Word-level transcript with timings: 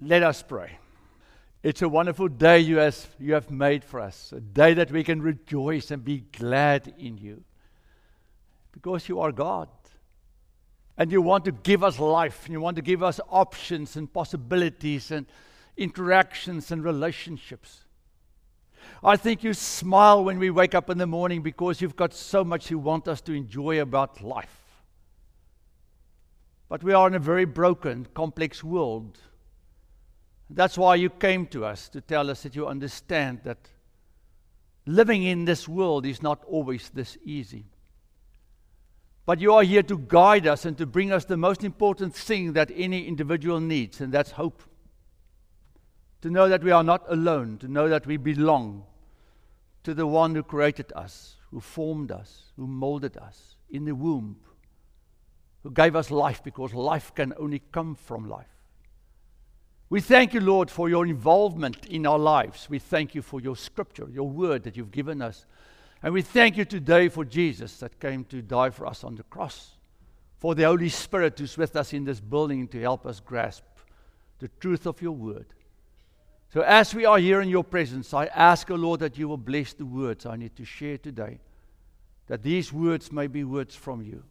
Let 0.00 0.22
us 0.22 0.42
pray. 0.42 0.78
It's 1.62 1.82
a 1.82 1.88
wonderful 1.88 2.28
day 2.28 2.60
you, 2.60 2.76
has, 2.76 3.08
you 3.18 3.34
have 3.34 3.50
made 3.50 3.82
for 3.82 4.00
us, 4.00 4.32
a 4.32 4.40
day 4.40 4.74
that 4.74 4.92
we 4.92 5.02
can 5.02 5.20
rejoice 5.20 5.90
and 5.90 6.04
be 6.04 6.18
glad 6.18 6.94
in 6.98 7.18
you. 7.18 7.42
Because 8.70 9.08
you 9.08 9.20
are 9.20 9.32
God. 9.32 9.68
And 10.96 11.10
you 11.10 11.20
want 11.20 11.44
to 11.46 11.52
give 11.52 11.82
us 11.82 11.98
life, 11.98 12.44
and 12.44 12.52
you 12.52 12.60
want 12.60 12.76
to 12.76 12.82
give 12.82 13.02
us 13.02 13.20
options 13.28 13.96
and 13.96 14.12
possibilities 14.12 15.10
and 15.10 15.26
interactions 15.76 16.70
and 16.70 16.82
relationships. 16.82 17.84
I 19.02 19.16
think 19.16 19.44
you 19.44 19.54
smile 19.54 20.24
when 20.24 20.38
we 20.38 20.50
wake 20.50 20.74
up 20.74 20.90
in 20.90 20.98
the 20.98 21.06
morning 21.06 21.42
because 21.42 21.80
you've 21.80 21.96
got 21.96 22.14
so 22.14 22.44
much 22.44 22.70
you 22.70 22.78
want 22.78 23.08
us 23.08 23.20
to 23.22 23.32
enjoy 23.32 23.80
about 23.80 24.22
life. 24.22 24.82
But 26.68 26.82
we 26.82 26.92
are 26.92 27.06
in 27.06 27.14
a 27.14 27.20
very 27.20 27.44
broken, 27.44 28.06
complex 28.14 28.62
world. 28.62 29.18
That's 30.50 30.78
why 30.78 30.94
you 30.94 31.10
came 31.10 31.46
to 31.48 31.64
us 31.64 31.88
to 31.90 32.00
tell 32.00 32.30
us 32.30 32.42
that 32.42 32.56
you 32.56 32.66
understand 32.66 33.40
that 33.44 33.58
living 34.86 35.22
in 35.22 35.44
this 35.44 35.68
world 35.68 36.06
is 36.06 36.22
not 36.22 36.42
always 36.44 36.88
this 36.90 37.18
easy. 37.22 37.66
But 39.26 39.40
you 39.40 39.52
are 39.52 39.62
here 39.62 39.82
to 39.82 39.98
guide 39.98 40.46
us 40.46 40.64
and 40.64 40.78
to 40.78 40.86
bring 40.86 41.12
us 41.12 41.26
the 41.26 41.36
most 41.36 41.62
important 41.62 42.14
thing 42.14 42.54
that 42.54 42.70
any 42.74 43.06
individual 43.06 43.60
needs, 43.60 44.00
and 44.00 44.10
that's 44.10 44.30
hope. 44.30 44.62
To 46.22 46.30
know 46.30 46.48
that 46.48 46.64
we 46.64 46.70
are 46.70 46.82
not 46.82 47.04
alone, 47.08 47.58
to 47.58 47.68
know 47.68 47.90
that 47.90 48.06
we 48.06 48.16
belong 48.16 48.84
to 49.84 49.92
the 49.92 50.06
one 50.06 50.34
who 50.34 50.42
created 50.42 50.92
us, 50.96 51.36
who 51.50 51.60
formed 51.60 52.10
us, 52.10 52.52
who 52.56 52.66
molded 52.66 53.18
us 53.18 53.56
in 53.68 53.84
the 53.84 53.94
womb, 53.94 54.36
who 55.62 55.70
gave 55.70 55.94
us 55.94 56.10
life 56.10 56.42
because 56.42 56.72
life 56.72 57.14
can 57.14 57.34
only 57.38 57.62
come 57.70 57.94
from 57.94 58.28
life. 58.28 58.57
We 59.90 60.02
thank 60.02 60.34
you, 60.34 60.40
Lord, 60.40 60.70
for 60.70 60.90
your 60.90 61.06
involvement 61.06 61.86
in 61.86 62.06
our 62.06 62.18
lives. 62.18 62.68
We 62.68 62.78
thank 62.78 63.14
you 63.14 63.22
for 63.22 63.40
your 63.40 63.56
scripture, 63.56 64.06
your 64.10 64.28
word 64.28 64.64
that 64.64 64.76
you've 64.76 64.90
given 64.90 65.22
us. 65.22 65.46
And 66.02 66.12
we 66.12 66.20
thank 66.20 66.58
you 66.58 66.66
today 66.66 67.08
for 67.08 67.24
Jesus 67.24 67.78
that 67.78 67.98
came 67.98 68.24
to 68.24 68.42
die 68.42 68.70
for 68.70 68.86
us 68.86 69.02
on 69.02 69.14
the 69.14 69.22
cross, 69.24 69.76
for 70.36 70.54
the 70.54 70.64
Holy 70.64 70.90
Spirit 70.90 71.38
who's 71.38 71.56
with 71.56 71.74
us 71.74 71.94
in 71.94 72.04
this 72.04 72.20
building 72.20 72.68
to 72.68 72.80
help 72.80 73.06
us 73.06 73.18
grasp 73.18 73.64
the 74.40 74.48
truth 74.60 74.86
of 74.86 75.00
your 75.00 75.12
word. 75.12 75.46
So, 76.52 76.60
as 76.60 76.94
we 76.94 77.04
are 77.04 77.18
here 77.18 77.40
in 77.40 77.48
your 77.48 77.64
presence, 77.64 78.14
I 78.14 78.26
ask, 78.26 78.70
O 78.70 78.74
Lord, 78.74 79.00
that 79.00 79.18
you 79.18 79.28
will 79.28 79.36
bless 79.36 79.72
the 79.72 79.84
words 79.84 80.24
I 80.24 80.36
need 80.36 80.54
to 80.56 80.64
share 80.64 80.96
today, 80.96 81.40
that 82.26 82.42
these 82.42 82.72
words 82.72 83.10
may 83.10 83.26
be 83.26 83.42
words 83.42 83.74
from 83.74 84.02
you 84.02 84.22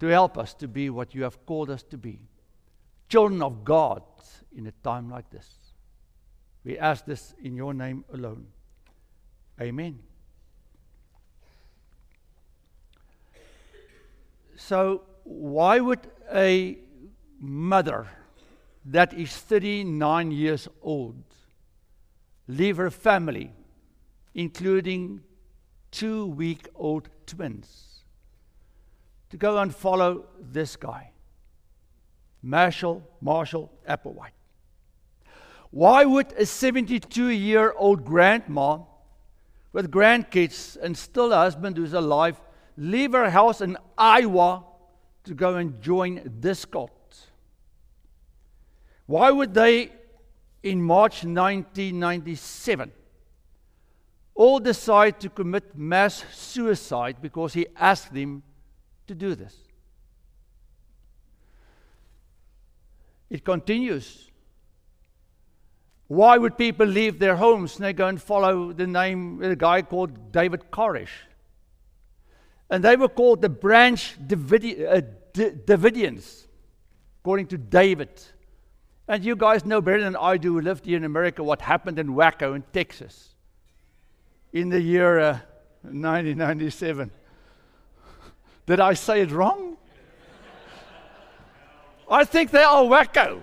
to 0.00 0.06
help 0.06 0.38
us 0.38 0.54
to 0.54 0.68
be 0.68 0.90
what 0.90 1.14
you 1.14 1.24
have 1.24 1.44
called 1.46 1.70
us 1.70 1.82
to 1.84 1.98
be 1.98 2.20
children 3.08 3.42
of 3.42 3.64
God 3.64 4.02
in 4.56 4.66
a 4.66 4.72
time 4.82 5.10
like 5.10 5.30
this. 5.30 5.48
We 6.64 6.78
ask 6.78 7.04
this 7.04 7.34
in 7.42 7.54
your 7.54 7.74
name 7.74 8.04
alone. 8.12 8.46
Amen. 9.60 10.00
So, 14.56 15.02
why 15.24 15.80
would 15.80 16.00
a 16.32 16.78
mother 17.38 18.08
that 18.86 19.12
is 19.14 19.36
39 19.36 20.30
years 20.30 20.68
old 20.82 21.22
leave 22.48 22.76
her 22.76 22.90
family, 22.90 23.52
including 24.34 25.20
two 25.90 26.26
week 26.26 26.68
old 26.74 27.08
twins, 27.26 28.04
to 29.30 29.36
go 29.36 29.58
and 29.58 29.74
follow 29.74 30.26
this 30.40 30.76
guy, 30.76 31.10
Marshall, 32.46 33.02
Marshall 33.20 33.72
Applewhite. 33.88 34.30
Why 35.70 36.04
would 36.04 36.32
a 36.32 36.46
72 36.46 37.28
year 37.28 37.74
old 37.76 38.04
grandma 38.04 38.78
with 39.72 39.90
grandkids 39.90 40.76
and 40.80 40.96
still 40.96 41.32
a 41.32 41.36
husband 41.36 41.76
who's 41.76 41.92
alive 41.92 42.40
leave 42.76 43.12
her 43.12 43.30
house 43.30 43.60
in 43.60 43.76
Iowa 43.98 44.64
to 45.24 45.34
go 45.34 45.56
and 45.56 45.82
join 45.82 46.22
this 46.40 46.64
cult? 46.64 46.92
Why 49.06 49.30
would 49.30 49.52
they 49.52 49.90
in 50.62 50.82
March 50.82 51.24
1997 51.24 52.92
all 54.36 54.60
decide 54.60 55.18
to 55.20 55.30
commit 55.30 55.76
mass 55.76 56.24
suicide 56.32 57.16
because 57.20 57.54
he 57.54 57.66
asked 57.74 58.12
them 58.12 58.42
to 59.06 59.14
do 59.14 59.34
this. 59.34 59.65
It 63.30 63.44
continues. 63.44 64.30
Why 66.08 66.38
would 66.38 66.56
people 66.56 66.86
leave 66.86 67.18
their 67.18 67.36
homes 67.36 67.76
and 67.76 67.84
they 67.84 67.92
go 67.92 68.06
and 68.06 68.22
follow 68.22 68.72
the 68.72 68.86
name 68.86 69.42
of 69.42 69.50
a 69.50 69.56
guy 69.56 69.82
called 69.82 70.30
David 70.30 70.70
Koresh? 70.70 71.10
And 72.70 72.82
they 72.84 72.96
were 72.96 73.08
called 73.08 73.42
the 73.42 73.48
Branch 73.48 74.16
Davidi- 74.24 74.86
uh, 74.86 75.00
D- 75.32 75.50
Davidians, 75.50 76.46
according 77.22 77.48
to 77.48 77.58
David. 77.58 78.10
And 79.08 79.24
you 79.24 79.36
guys 79.36 79.64
know 79.64 79.80
better 79.80 80.02
than 80.02 80.16
I 80.16 80.36
do 80.36 80.54
who 80.54 80.60
lived 80.60 80.84
here 80.86 80.96
in 80.96 81.04
America 81.04 81.42
what 81.42 81.62
happened 81.62 81.98
in 81.98 82.14
Waco 82.14 82.54
in 82.54 82.62
Texas 82.72 83.34
in 84.52 84.68
the 84.68 84.80
year 84.80 85.18
uh, 85.18 85.38
1997. 85.82 87.10
Did 88.66 88.80
I 88.80 88.94
say 88.94 89.20
it 89.20 89.30
wrong? 89.30 89.76
I 92.08 92.24
think 92.24 92.50
they 92.50 92.62
are 92.62 92.82
wacko. 92.82 93.42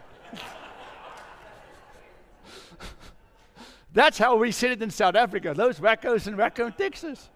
That's 3.94 4.18
how 4.18 4.35
we 4.38 4.51
said 4.51 4.72
it 4.72 4.81
in 4.81 4.90
South 4.90 5.16
Africa. 5.16 5.53
Those 5.56 5.79
wackos 5.79 6.28
in 6.28 6.35
Waco 6.35 6.66
in 6.66 6.73
Texas. 6.73 7.29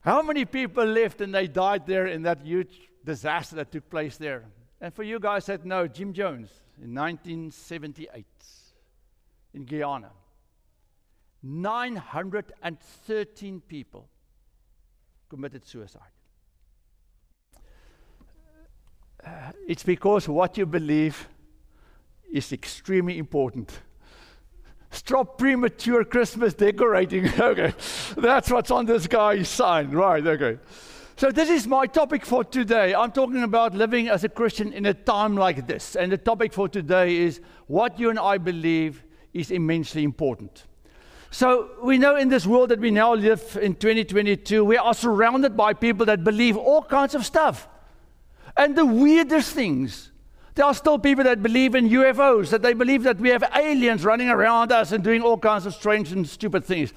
How 0.00 0.20
many 0.20 0.44
people 0.44 0.84
lived 0.84 1.20
and 1.20 1.32
they 1.34 1.46
died 1.46 1.86
there 1.86 2.08
in 2.08 2.22
that 2.22 2.40
huge 2.42 2.80
disaster 3.04 3.54
that 3.56 3.70
took 3.70 3.88
place 3.88 4.16
there? 4.16 4.44
And 4.80 4.92
for 4.92 5.04
you 5.04 5.20
guys 5.20 5.46
that 5.46 5.64
know, 5.64 5.86
Jim 5.86 6.12
Jones 6.12 6.50
in 6.82 6.92
1978 6.94 8.26
in 9.54 9.64
Guyana, 9.64 10.10
913 11.42 13.60
people 13.60 14.08
committed 15.28 15.64
suicide. 15.64 16.13
Uh, 19.24 19.52
it's 19.66 19.82
because 19.82 20.28
what 20.28 20.58
you 20.58 20.66
believe 20.66 21.28
is 22.32 22.52
extremely 22.52 23.18
important. 23.18 23.80
Stop 24.90 25.38
premature 25.38 26.04
Christmas 26.04 26.54
decorating. 26.54 27.28
okay, 27.40 27.74
that's 28.16 28.50
what's 28.50 28.70
on 28.70 28.86
this 28.86 29.06
guy's 29.06 29.48
sign. 29.48 29.90
Right, 29.90 30.24
okay. 30.26 30.58
So, 31.16 31.30
this 31.30 31.48
is 31.48 31.66
my 31.66 31.86
topic 31.86 32.26
for 32.26 32.42
today. 32.42 32.92
I'm 32.92 33.12
talking 33.12 33.44
about 33.44 33.72
living 33.72 34.08
as 34.08 34.24
a 34.24 34.28
Christian 34.28 34.72
in 34.72 34.84
a 34.84 34.94
time 34.94 35.36
like 35.36 35.66
this. 35.66 35.94
And 35.94 36.10
the 36.10 36.18
topic 36.18 36.52
for 36.52 36.68
today 36.68 37.16
is 37.16 37.40
what 37.68 38.00
you 38.00 38.10
and 38.10 38.18
I 38.18 38.38
believe 38.38 39.04
is 39.32 39.52
immensely 39.52 40.02
important. 40.02 40.64
So, 41.30 41.70
we 41.82 41.98
know 41.98 42.16
in 42.16 42.28
this 42.28 42.46
world 42.46 42.70
that 42.70 42.80
we 42.80 42.90
now 42.90 43.14
live 43.14 43.56
in 43.62 43.74
2022, 43.74 44.64
we 44.64 44.76
are 44.76 44.94
surrounded 44.94 45.56
by 45.56 45.72
people 45.72 46.06
that 46.06 46.24
believe 46.24 46.56
all 46.56 46.82
kinds 46.82 47.14
of 47.14 47.24
stuff. 47.24 47.68
And 48.56 48.76
the 48.76 48.86
weirdest 48.86 49.52
things. 49.52 50.10
There 50.54 50.64
are 50.64 50.74
still 50.74 50.98
people 50.98 51.24
that 51.24 51.42
believe 51.42 51.74
in 51.74 51.88
UFOs, 51.88 52.50
that 52.50 52.62
they 52.62 52.74
believe 52.74 53.02
that 53.02 53.18
we 53.18 53.30
have 53.30 53.42
aliens 53.56 54.04
running 54.04 54.28
around 54.28 54.70
us 54.70 54.92
and 54.92 55.02
doing 55.02 55.20
all 55.20 55.36
kinds 55.36 55.66
of 55.66 55.74
strange 55.74 56.12
and 56.12 56.28
stupid 56.28 56.64
things. 56.64 56.92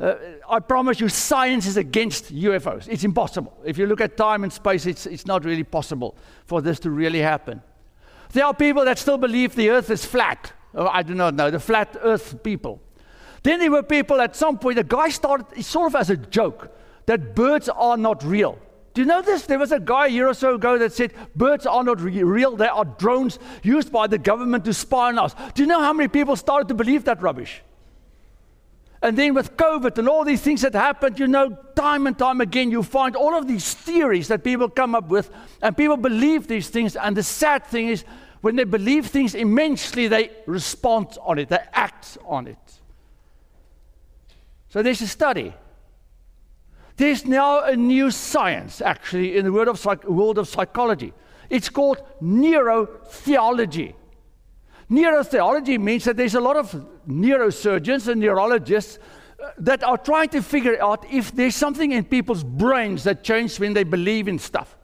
Uh, 0.00 0.14
I 0.48 0.60
promise 0.60 0.98
you, 0.98 1.10
science 1.10 1.66
is 1.66 1.76
against 1.76 2.34
UFOs. 2.34 2.88
It's 2.88 3.04
impossible. 3.04 3.52
If 3.64 3.76
you 3.76 3.86
look 3.86 4.00
at 4.00 4.16
time 4.16 4.42
and 4.42 4.52
space, 4.52 4.86
it's, 4.86 5.04
it's 5.04 5.26
not 5.26 5.44
really 5.44 5.64
possible 5.64 6.16
for 6.46 6.62
this 6.62 6.80
to 6.80 6.90
really 6.90 7.20
happen. 7.20 7.60
There 8.32 8.46
are 8.46 8.54
people 8.54 8.84
that 8.86 8.98
still 8.98 9.18
believe 9.18 9.54
the 9.54 9.68
earth 9.68 9.90
is 9.90 10.06
flat. 10.06 10.52
Oh, 10.74 10.86
I 10.86 11.02
do 11.02 11.14
not 11.14 11.34
know, 11.34 11.50
the 11.50 11.60
flat 11.60 11.96
earth 12.00 12.42
people. 12.42 12.80
Then 13.42 13.58
there 13.58 13.70
were 13.70 13.82
people 13.82 14.20
at 14.20 14.34
some 14.34 14.58
point, 14.58 14.76
the 14.76 14.84
guy 14.84 15.10
started 15.10 15.62
sort 15.62 15.92
of 15.92 15.96
as 15.96 16.08
a 16.08 16.16
joke 16.16 16.74
that 17.04 17.34
birds 17.34 17.68
are 17.68 17.98
not 17.98 18.24
real. 18.24 18.58
Do 18.94 19.00
you 19.00 19.06
know 19.06 19.22
this? 19.22 19.46
There 19.46 19.58
was 19.58 19.72
a 19.72 19.80
guy 19.80 20.06
a 20.06 20.10
year 20.10 20.28
or 20.28 20.34
so 20.34 20.54
ago 20.54 20.76
that 20.78 20.92
said 20.92 21.14
birds 21.34 21.66
are 21.66 21.82
not 21.82 22.00
re- 22.00 22.22
real, 22.22 22.56
they 22.56 22.68
are 22.68 22.84
drones 22.84 23.38
used 23.62 23.90
by 23.90 24.06
the 24.06 24.18
government 24.18 24.64
to 24.66 24.74
spy 24.74 25.08
on 25.08 25.18
us. 25.18 25.34
Do 25.54 25.62
you 25.62 25.66
know 25.66 25.80
how 25.80 25.92
many 25.92 26.08
people 26.08 26.36
started 26.36 26.68
to 26.68 26.74
believe 26.74 27.04
that 27.04 27.22
rubbish? 27.22 27.62
And 29.02 29.18
then 29.18 29.34
with 29.34 29.56
COVID 29.56 29.98
and 29.98 30.08
all 30.08 30.24
these 30.24 30.42
things 30.42 30.60
that 30.60 30.74
happened, 30.74 31.18
you 31.18 31.26
know, 31.26 31.58
time 31.74 32.06
and 32.06 32.16
time 32.16 32.40
again, 32.40 32.70
you 32.70 32.84
find 32.84 33.16
all 33.16 33.34
of 33.34 33.48
these 33.48 33.74
theories 33.74 34.28
that 34.28 34.44
people 34.44 34.68
come 34.68 34.94
up 34.94 35.08
with, 35.08 35.28
and 35.60 35.76
people 35.76 35.96
believe 35.96 36.46
these 36.46 36.68
things. 36.68 36.94
And 36.94 37.16
the 37.16 37.22
sad 37.24 37.66
thing 37.66 37.88
is, 37.88 38.04
when 38.42 38.54
they 38.54 38.64
believe 38.64 39.06
things 39.06 39.34
immensely, 39.34 40.06
they 40.06 40.30
respond 40.46 41.18
on 41.22 41.38
it, 41.38 41.48
they 41.48 41.58
act 41.72 42.18
on 42.24 42.46
it. 42.46 42.58
So 44.68 44.82
there's 44.82 45.00
a 45.00 45.08
study. 45.08 45.52
There's 47.02 47.26
now 47.26 47.64
a 47.64 47.74
new 47.74 48.12
science, 48.12 48.80
actually, 48.80 49.36
in 49.36 49.44
the 49.44 49.52
world 49.52 49.66
of, 49.66 50.04
world 50.04 50.38
of 50.38 50.46
psychology. 50.46 51.12
It's 51.50 51.68
called 51.68 52.00
neurotheology. 52.22 53.94
Neurotheology 54.88 55.80
means 55.80 56.04
that 56.04 56.16
there's 56.16 56.36
a 56.36 56.40
lot 56.40 56.54
of 56.56 56.70
neurosurgeons 57.08 58.06
and 58.06 58.20
neurologists 58.20 59.00
uh, 59.42 59.50
that 59.58 59.82
are 59.82 59.98
trying 59.98 60.28
to 60.28 60.42
figure 60.42 60.80
out 60.80 61.04
if 61.10 61.32
there's 61.32 61.56
something 61.56 61.90
in 61.90 62.04
people's 62.04 62.44
brains 62.44 63.02
that 63.02 63.24
changes 63.24 63.58
when 63.58 63.74
they 63.74 63.82
believe 63.82 64.28
in 64.28 64.38
stuff. 64.38 64.76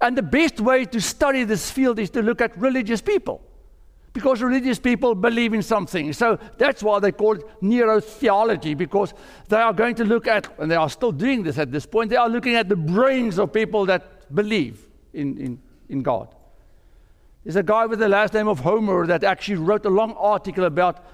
And 0.00 0.16
the 0.16 0.22
best 0.22 0.58
way 0.58 0.86
to 0.86 1.02
study 1.02 1.44
this 1.44 1.70
field 1.70 1.98
is 1.98 2.08
to 2.12 2.22
look 2.22 2.40
at 2.40 2.56
religious 2.56 3.02
people. 3.02 3.42
Because 4.12 4.42
religious 4.42 4.78
people 4.78 5.14
believe 5.14 5.54
in 5.54 5.62
something. 5.62 6.12
So 6.12 6.38
that's 6.58 6.82
why 6.82 6.98
they 6.98 7.12
call 7.12 7.36
it 7.36 7.44
neurotheology, 7.62 8.76
because 8.76 9.14
they 9.48 9.56
are 9.56 9.72
going 9.72 9.94
to 9.96 10.04
look 10.04 10.26
at, 10.26 10.52
and 10.58 10.70
they 10.70 10.76
are 10.76 10.90
still 10.90 11.12
doing 11.12 11.44
this 11.44 11.58
at 11.58 11.70
this 11.70 11.86
point, 11.86 12.10
they 12.10 12.16
are 12.16 12.28
looking 12.28 12.56
at 12.56 12.68
the 12.68 12.76
brains 12.76 13.38
of 13.38 13.52
people 13.52 13.86
that 13.86 14.34
believe 14.34 14.84
in, 15.12 15.38
in, 15.38 15.62
in 15.88 16.02
God. 16.02 16.34
There's 17.44 17.56
a 17.56 17.62
guy 17.62 17.86
with 17.86 18.00
the 18.00 18.08
last 18.08 18.34
name 18.34 18.48
of 18.48 18.60
Hamer 18.60 19.06
that 19.06 19.24
actually 19.24 19.56
wrote 19.56 19.86
a 19.86 19.90
long 19.90 20.12
article 20.14 20.64
about 20.64 21.04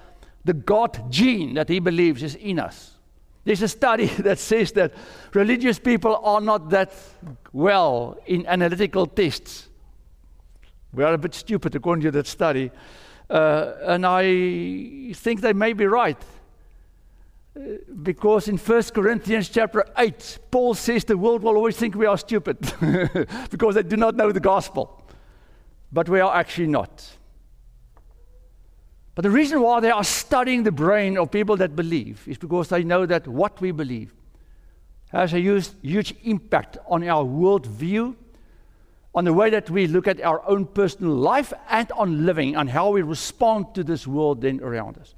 the 0.45 0.55
God 0.55 1.11
gene 1.11 1.55
that 1.55 1.69
he 1.69 1.81
believes 1.81 2.23
is 2.23 2.35
in 2.35 2.59
us. 2.59 2.95
There's 3.45 3.63
a 3.63 3.69
study 3.69 4.07
that 4.19 4.39
says 4.39 4.73
that 4.73 4.93
religious 5.33 5.79
people 5.79 6.17
are 6.17 6.41
not 6.41 6.71
that 6.71 6.93
well 7.53 8.19
in 8.27 8.47
analytical 8.47 9.07
tests. 9.07 9.66
We 10.97 11.05
are 11.05 11.13
a 11.13 11.19
bit 11.19 11.35
stupid 11.35 11.75
according 11.75 12.05
to 12.05 12.11
that 12.13 12.27
study. 12.27 12.71
Uh, 13.29 13.73
and 13.83 14.07
I 14.07 15.13
think 15.13 15.43
they 15.43 15.53
may 15.53 15.75
be 15.75 15.85
right. 15.85 16.17
Uh, 17.55 17.61
because 18.03 18.49
in 18.49 18.57
1 18.57 18.83
Corinthians 18.95 19.51
chapter 19.51 19.85
8, 19.99 20.39
Paul 20.51 20.73
says 20.73 21.05
the 21.05 21.19
world 21.19 21.43
will 21.43 21.57
always 21.57 21.77
think 21.77 21.97
we 21.97 22.07
are 22.07 22.17
stupid 22.17 22.59
because 23.51 23.75
they 23.75 23.83
do 23.83 23.99
not 23.99 24.17
know 24.17 24.33
the 24.33 24.41
gospel. 24.41 25.03
But 25.93 26.09
we 26.09 26.19
are 26.21 26.35
actually 26.35 26.69
not. 26.69 27.07
But 29.15 29.23
the 29.23 29.31
reason 29.31 29.61
why 29.61 29.81
they 29.81 29.91
are 29.91 30.05
studying 30.05 30.63
the 30.63 30.73
brain 30.73 31.19
of 31.19 31.31
people 31.31 31.59
that 31.59 31.77
believe 31.77 32.27
is 32.27 32.39
because 32.39 32.69
they 32.71 32.85
know 32.85 33.05
that 33.05 33.29
what 33.29 33.61
we 33.61 33.71
believe 33.71 34.15
has 35.09 35.35
a 35.35 35.41
huge, 35.41 35.69
huge 35.83 36.15
impact 36.25 36.79
on 36.89 37.07
our 37.07 37.23
worldview 37.23 38.15
on 39.17 39.25
the 39.25 39.33
way 39.33 39.49
that 39.49 39.71
we 39.71 39.87
look 39.87 40.07
at 40.07 40.21
our 40.21 40.47
own 40.47 40.67
personal 40.67 41.15
life 41.15 41.51
and 41.71 41.91
on 41.93 42.27
living 42.27 42.55
and 42.55 42.69
how 42.69 42.91
we 42.91 43.01
respond 43.01 43.75
to 43.75 43.83
this 43.83 44.07
world 44.07 44.43
then 44.43 44.61
around 44.61 44.99
us. 44.99 45.15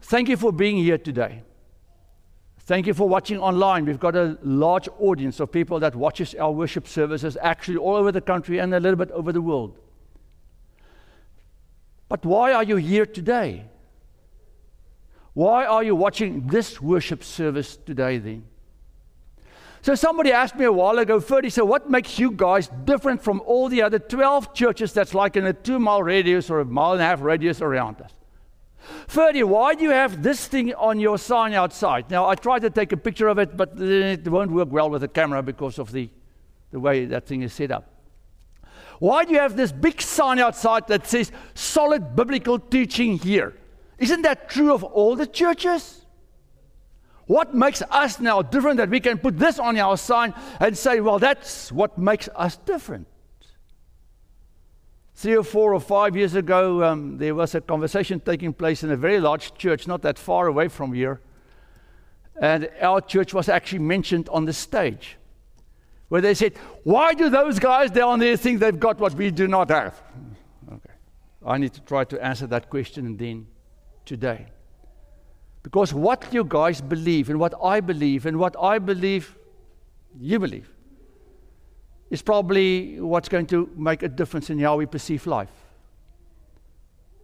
Thank 0.00 0.30
you 0.30 0.38
for 0.38 0.52
being 0.52 0.78
here 0.78 0.96
today. 0.96 1.42
Thank 2.60 2.86
you 2.86 2.94
for 2.94 3.06
watching 3.06 3.38
online. 3.38 3.84
We've 3.84 4.00
got 4.00 4.16
a 4.16 4.38
large 4.42 4.88
audience 4.98 5.38
of 5.38 5.52
people 5.52 5.78
that 5.80 5.94
watches 5.94 6.34
our 6.34 6.50
worship 6.50 6.88
services 6.88 7.36
actually 7.42 7.76
all 7.76 7.96
over 7.96 8.10
the 8.10 8.22
country 8.22 8.58
and 8.58 8.74
a 8.74 8.80
little 8.80 8.96
bit 8.96 9.10
over 9.10 9.32
the 9.32 9.42
world. 9.42 9.78
But 12.08 12.24
why 12.24 12.54
are 12.54 12.64
you 12.64 12.76
here 12.76 13.04
today? 13.04 13.66
Why 15.34 15.66
are 15.66 15.82
you 15.82 15.94
watching 15.94 16.46
this 16.46 16.80
worship 16.80 17.22
service 17.22 17.76
today 17.76 18.16
then? 18.16 18.44
So 19.82 19.96
somebody 19.96 20.30
asked 20.30 20.54
me 20.54 20.64
a 20.64 20.72
while 20.72 20.98
ago, 21.00 21.18
Ferdy, 21.18 21.50
so 21.50 21.64
what 21.64 21.90
makes 21.90 22.16
you 22.16 22.30
guys 22.30 22.70
different 22.84 23.20
from 23.20 23.42
all 23.44 23.68
the 23.68 23.82
other 23.82 23.98
12 23.98 24.54
churches 24.54 24.92
that's 24.92 25.12
like 25.12 25.36
in 25.36 25.44
a 25.44 25.52
two 25.52 25.80
mile 25.80 26.04
radius 26.04 26.50
or 26.50 26.60
a 26.60 26.64
mile 26.64 26.92
and 26.92 27.02
a 27.02 27.04
half 27.04 27.20
radius 27.20 27.60
around 27.60 28.00
us? 28.00 28.12
Ferdy, 29.08 29.42
why 29.42 29.74
do 29.74 29.82
you 29.82 29.90
have 29.90 30.22
this 30.22 30.46
thing 30.46 30.72
on 30.74 31.00
your 31.00 31.18
sign 31.18 31.52
outside? 31.52 32.08
Now, 32.10 32.28
I 32.28 32.36
tried 32.36 32.60
to 32.60 32.70
take 32.70 32.92
a 32.92 32.96
picture 32.96 33.26
of 33.26 33.38
it, 33.38 33.56
but 33.56 33.72
it 33.80 34.26
won't 34.28 34.52
work 34.52 34.68
well 34.70 34.88
with 34.88 35.00
the 35.00 35.08
camera 35.08 35.42
because 35.42 35.80
of 35.80 35.90
the, 35.90 36.08
the 36.70 36.78
way 36.78 37.04
that 37.06 37.26
thing 37.26 37.42
is 37.42 37.52
set 37.52 37.72
up. 37.72 37.88
Why 39.00 39.24
do 39.24 39.32
you 39.32 39.40
have 39.40 39.56
this 39.56 39.72
big 39.72 40.00
sign 40.00 40.38
outside 40.38 40.86
that 40.88 41.08
says 41.08 41.32
solid 41.54 42.14
biblical 42.14 42.60
teaching 42.60 43.18
here? 43.18 43.56
Isn't 43.98 44.22
that 44.22 44.48
true 44.48 44.72
of 44.72 44.84
all 44.84 45.16
the 45.16 45.26
churches? 45.26 46.01
What 47.26 47.54
makes 47.54 47.82
us 47.82 48.20
now 48.20 48.42
different 48.42 48.78
that 48.78 48.90
we 48.90 49.00
can 49.00 49.18
put 49.18 49.38
this 49.38 49.58
on 49.58 49.76
our 49.78 49.96
sign 49.96 50.34
and 50.60 50.76
say, 50.76 51.00
well, 51.00 51.18
that's 51.18 51.70
what 51.70 51.96
makes 51.96 52.28
us 52.34 52.56
different? 52.56 53.06
Three 55.14 55.36
or 55.36 55.44
four 55.44 55.72
or 55.72 55.80
five 55.80 56.16
years 56.16 56.34
ago, 56.34 56.82
um, 56.82 57.18
there 57.18 57.34
was 57.34 57.54
a 57.54 57.60
conversation 57.60 58.18
taking 58.18 58.52
place 58.52 58.82
in 58.82 58.90
a 58.90 58.96
very 58.96 59.20
large 59.20 59.54
church, 59.54 59.86
not 59.86 60.02
that 60.02 60.18
far 60.18 60.46
away 60.48 60.68
from 60.68 60.92
here. 60.92 61.20
And 62.40 62.68
our 62.80 63.00
church 63.00 63.32
was 63.32 63.48
actually 63.48 63.80
mentioned 63.80 64.28
on 64.30 64.46
the 64.46 64.52
stage, 64.52 65.16
where 66.08 66.20
they 66.20 66.34
said, 66.34 66.54
Why 66.82 67.14
do 67.14 67.28
those 67.28 67.58
guys 67.58 67.90
down 67.90 68.18
there 68.18 68.36
think 68.36 68.58
they've 68.58 68.80
got 68.80 68.98
what 68.98 69.14
we 69.14 69.30
do 69.30 69.46
not 69.46 69.70
have? 69.70 70.02
Okay. 70.66 70.94
I 71.46 71.58
need 71.58 71.74
to 71.74 71.80
try 71.82 72.04
to 72.04 72.24
answer 72.24 72.46
that 72.48 72.68
question 72.70 73.16
then 73.16 73.46
today. 74.04 74.46
Because 75.62 75.94
what 75.94 76.32
you 76.32 76.44
guys 76.44 76.80
believe 76.80 77.30
and 77.30 77.38
what 77.38 77.54
I 77.62 77.80
believe 77.80 78.26
and 78.26 78.38
what 78.38 78.56
I 78.60 78.78
believe 78.78 79.36
you 80.18 80.38
believe 80.38 80.70
is 82.10 82.20
probably 82.20 83.00
what's 83.00 83.28
going 83.28 83.46
to 83.46 83.70
make 83.76 84.02
a 84.02 84.08
difference 84.08 84.50
in 84.50 84.58
how 84.58 84.76
we 84.76 84.86
perceive 84.86 85.26
life. 85.26 85.52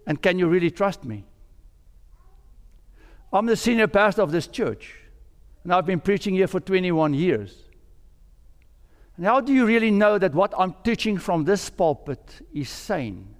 And 0.06 0.23
can 0.23 0.38
you 0.38 0.49
really 0.49 0.70
trust 0.70 1.05
me? 1.05 1.25
I'm 3.31 3.44
the 3.44 3.56
senior 3.56 3.88
pastor 3.88 4.23
of 4.23 4.32
this 4.32 4.46
church, 4.46 4.94
and 5.62 5.75
I've 5.75 5.85
been 5.85 6.00
preaching 6.00 6.35
here 6.35 6.46
for 6.46 6.61
21 6.61 7.12
years. 7.12 7.55
And 9.19 9.26
how 9.26 9.40
do 9.40 9.52
you 9.52 9.67
really 9.67 9.90
know 9.90 10.17
that 10.17 10.32
what 10.32 10.55
I'm 10.56 10.75
teaching 10.85 11.19
from 11.19 11.44
this 11.44 11.69
pulpit 11.69 12.46
is 12.55 12.70
sane 12.70 13.35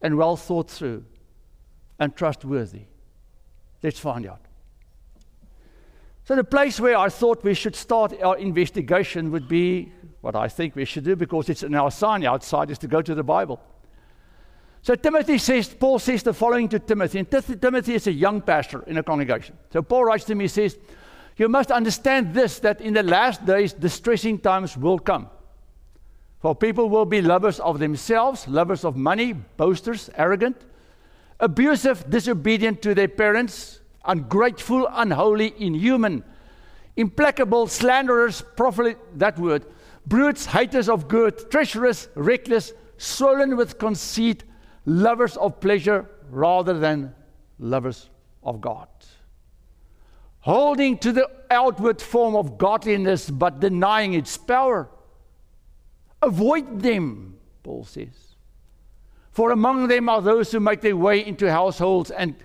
and 0.00 0.16
well 0.16 0.36
thought 0.36 0.70
through 0.70 1.04
and 1.98 2.14
trustworthy? 2.14 2.82
Let's 3.82 3.98
find 3.98 4.26
out. 4.26 4.40
So, 6.24 6.36
the 6.36 6.44
place 6.44 6.78
where 6.78 6.96
I 6.96 7.08
thought 7.08 7.42
we 7.42 7.54
should 7.54 7.74
start 7.74 8.14
our 8.22 8.38
investigation 8.38 9.32
would 9.32 9.48
be 9.48 9.92
what 10.20 10.36
I 10.36 10.46
think 10.46 10.76
we 10.76 10.84
should 10.84 11.04
do 11.04 11.16
because 11.16 11.48
it's 11.48 11.64
in 11.64 11.74
our 11.74 11.90
sign 11.90 12.24
outside 12.24 12.70
is 12.70 12.78
to 12.78 12.86
go 12.86 13.02
to 13.02 13.14
the 13.14 13.24
Bible. 13.24 13.60
So, 14.82 14.94
Timothy 14.94 15.38
says, 15.38 15.68
Paul 15.68 15.98
says 15.98 16.22
the 16.22 16.32
following 16.32 16.68
to 16.68 16.78
Timothy, 16.78 17.18
and 17.18 17.60
Timothy 17.60 17.94
is 17.94 18.06
a 18.06 18.12
young 18.12 18.40
pastor 18.40 18.84
in 18.86 18.98
a 18.98 19.02
congregation. 19.02 19.56
So, 19.72 19.82
Paul 19.82 20.04
writes 20.04 20.24
to 20.26 20.36
me, 20.36 20.44
he 20.44 20.48
says, 20.48 20.78
You 21.36 21.48
must 21.48 21.72
understand 21.72 22.34
this 22.34 22.60
that 22.60 22.80
in 22.80 22.94
the 22.94 23.02
last 23.02 23.44
days, 23.44 23.72
distressing 23.72 24.38
times 24.38 24.76
will 24.76 25.00
come. 25.00 25.28
For 26.38 26.54
people 26.54 26.88
will 26.88 27.04
be 27.04 27.20
lovers 27.20 27.58
of 27.58 27.80
themselves, 27.80 28.46
lovers 28.46 28.84
of 28.84 28.96
money, 28.96 29.32
boasters, 29.32 30.08
arrogant 30.16 30.56
abusive, 31.42 32.08
disobedient 32.08 32.80
to 32.80 32.94
their 32.94 33.08
parents, 33.08 33.80
ungrateful, 34.04 34.88
unholy, 34.92 35.52
inhuman, 35.58 36.24
implacable, 36.96 37.66
slanderers, 37.66 38.42
profligate, 38.56 39.18
that 39.18 39.38
word, 39.38 39.66
brutes, 40.06 40.46
haters 40.46 40.88
of 40.88 41.08
good, 41.08 41.50
treacherous, 41.50 42.08
reckless, 42.14 42.72
swollen 42.96 43.56
with 43.56 43.78
conceit, 43.78 44.44
lovers 44.86 45.36
of 45.36 45.60
pleasure 45.60 46.08
rather 46.30 46.78
than 46.78 47.12
lovers 47.58 48.08
of 48.44 48.60
God. 48.60 48.88
Holding 50.40 50.96
to 50.98 51.12
the 51.12 51.28
outward 51.50 52.00
form 52.00 52.36
of 52.36 52.56
godliness 52.56 53.30
but 53.30 53.60
denying 53.60 54.14
its 54.14 54.36
power. 54.36 54.88
Avoid 56.20 56.80
them, 56.80 57.36
Paul 57.62 57.84
says. 57.84 58.31
For 59.32 59.50
among 59.50 59.88
them 59.88 60.08
are 60.10 60.20
those 60.20 60.52
who 60.52 60.60
make 60.60 60.82
their 60.82 60.96
way 60.96 61.24
into 61.24 61.50
households 61.50 62.10
and 62.10 62.36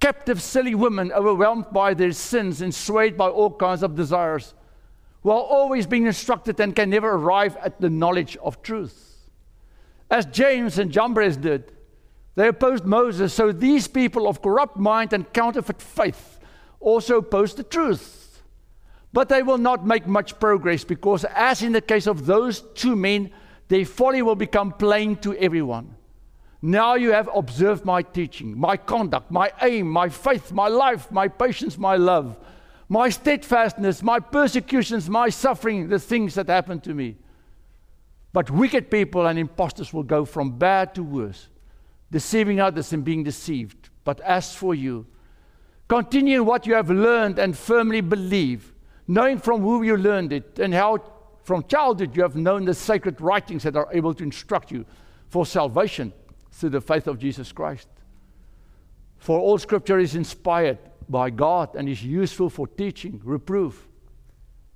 captive, 0.00 0.40
silly 0.40 0.74
women 0.74 1.12
overwhelmed 1.12 1.66
by 1.70 1.92
their 1.92 2.12
sins 2.12 2.62
and 2.62 2.74
swayed 2.74 3.16
by 3.16 3.28
all 3.28 3.50
kinds 3.50 3.82
of 3.82 3.94
desires, 3.94 4.54
who 5.22 5.30
are 5.30 5.42
always 5.42 5.86
being 5.86 6.06
instructed 6.06 6.58
and 6.58 6.74
can 6.74 6.88
never 6.88 7.10
arrive 7.10 7.58
at 7.58 7.78
the 7.78 7.90
knowledge 7.90 8.38
of 8.38 8.62
truth. 8.62 9.28
As 10.10 10.24
Jannes 10.24 10.78
and 10.78 10.90
Jambres 10.90 11.36
did, 11.36 11.72
they 12.36 12.48
opposed 12.48 12.86
Moses, 12.86 13.34
so 13.34 13.52
these 13.52 13.86
people 13.86 14.26
of 14.26 14.40
corrupt 14.40 14.78
mind 14.78 15.12
and 15.12 15.30
counterfeit 15.34 15.82
faith 15.82 16.38
also 16.80 17.18
oppose 17.18 17.54
the 17.54 17.62
truth. 17.62 18.42
But 19.12 19.28
they 19.28 19.42
will 19.42 19.58
not 19.58 19.86
make 19.86 20.06
much 20.06 20.40
progress 20.40 20.84
because, 20.84 21.26
as 21.26 21.62
in 21.62 21.72
the 21.72 21.82
case 21.82 22.06
of 22.06 22.24
those 22.24 22.62
two 22.74 22.96
men, 22.96 23.30
their 23.68 23.84
folly 23.84 24.22
will 24.22 24.36
become 24.36 24.72
plain 24.72 25.16
to 25.16 25.36
everyone. 25.36 25.96
Now 26.62 26.94
you 26.94 27.12
have 27.12 27.28
observed 27.34 27.84
my 27.84 28.02
teaching, 28.02 28.58
my 28.58 28.76
conduct, 28.76 29.30
my 29.30 29.50
aim, 29.62 29.88
my 29.88 30.10
faith, 30.10 30.52
my 30.52 30.68
life, 30.68 31.10
my 31.10 31.26
patience, 31.26 31.78
my 31.78 31.96
love, 31.96 32.36
my 32.88 33.08
steadfastness, 33.08 34.02
my 34.02 34.20
persecutions, 34.20 35.08
my 35.08 35.30
suffering, 35.30 35.88
the 35.88 35.98
things 35.98 36.34
that 36.34 36.48
happened 36.48 36.84
to 36.84 36.92
me. 36.92 37.16
But 38.32 38.50
wicked 38.50 38.90
people 38.90 39.26
and 39.26 39.38
impostors 39.38 39.92
will 39.92 40.02
go 40.02 40.24
from 40.24 40.58
bad 40.58 40.94
to 40.96 41.02
worse, 41.02 41.48
deceiving 42.10 42.60
others 42.60 42.92
and 42.92 43.04
being 43.04 43.24
deceived. 43.24 43.88
But 44.04 44.20
as 44.20 44.54
for 44.54 44.74
you, 44.74 45.06
continue 45.88 46.42
what 46.42 46.66
you 46.66 46.74
have 46.74 46.90
learned 46.90 47.38
and 47.38 47.56
firmly 47.56 48.02
believe, 48.02 48.74
knowing 49.08 49.38
from 49.38 49.62
whom 49.62 49.82
you 49.82 49.96
learned 49.96 50.32
it 50.32 50.58
and 50.58 50.74
how 50.74 50.98
from 51.42 51.64
childhood 51.64 52.14
you 52.14 52.22
have 52.22 52.36
known 52.36 52.66
the 52.66 52.74
sacred 52.74 53.18
writings 53.20 53.62
that 53.62 53.76
are 53.76 53.88
able 53.92 54.12
to 54.12 54.22
instruct 54.22 54.70
you 54.70 54.84
for 55.28 55.46
salvation 55.46 56.12
through 56.60 56.70
the 56.70 56.80
faith 56.80 57.06
of 57.06 57.18
Jesus 57.18 57.50
Christ. 57.52 57.88
For 59.18 59.38
all 59.38 59.58
scripture 59.58 59.98
is 59.98 60.14
inspired 60.14 60.78
by 61.08 61.30
God 61.30 61.74
and 61.74 61.88
is 61.88 62.04
useful 62.04 62.50
for 62.50 62.66
teaching, 62.66 63.20
reproof, 63.24 63.88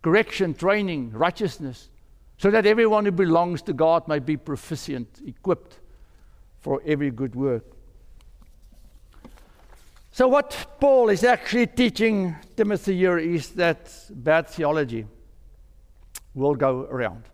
correction, 0.03 0.55
training, 0.55 1.13
righteousness, 1.13 1.91
so 2.39 2.51
that 2.51 2.67
everyone 2.67 3.05
who 3.05 3.13
belongs 3.13 3.63
to 3.63 3.73
God 3.73 4.09
may 4.09 4.19
be 4.19 4.37
proficient, 4.37 5.23
equipped 5.27 5.79
for 6.61 6.83
every 6.85 7.11
good 7.11 7.35
work. 7.35 7.65
So, 10.11 10.29
what 10.29 10.79
Paul 10.81 11.09
is 11.09 11.25
actually 11.25 11.67
teaching 11.67 12.37
Timothy 12.57 12.97
here 12.97 13.19
is 13.19 13.51
that 13.51 13.93
bad 14.11 14.49
theology 14.49 15.07
will 16.35 16.55
go 16.55 16.83
around. 16.91 17.25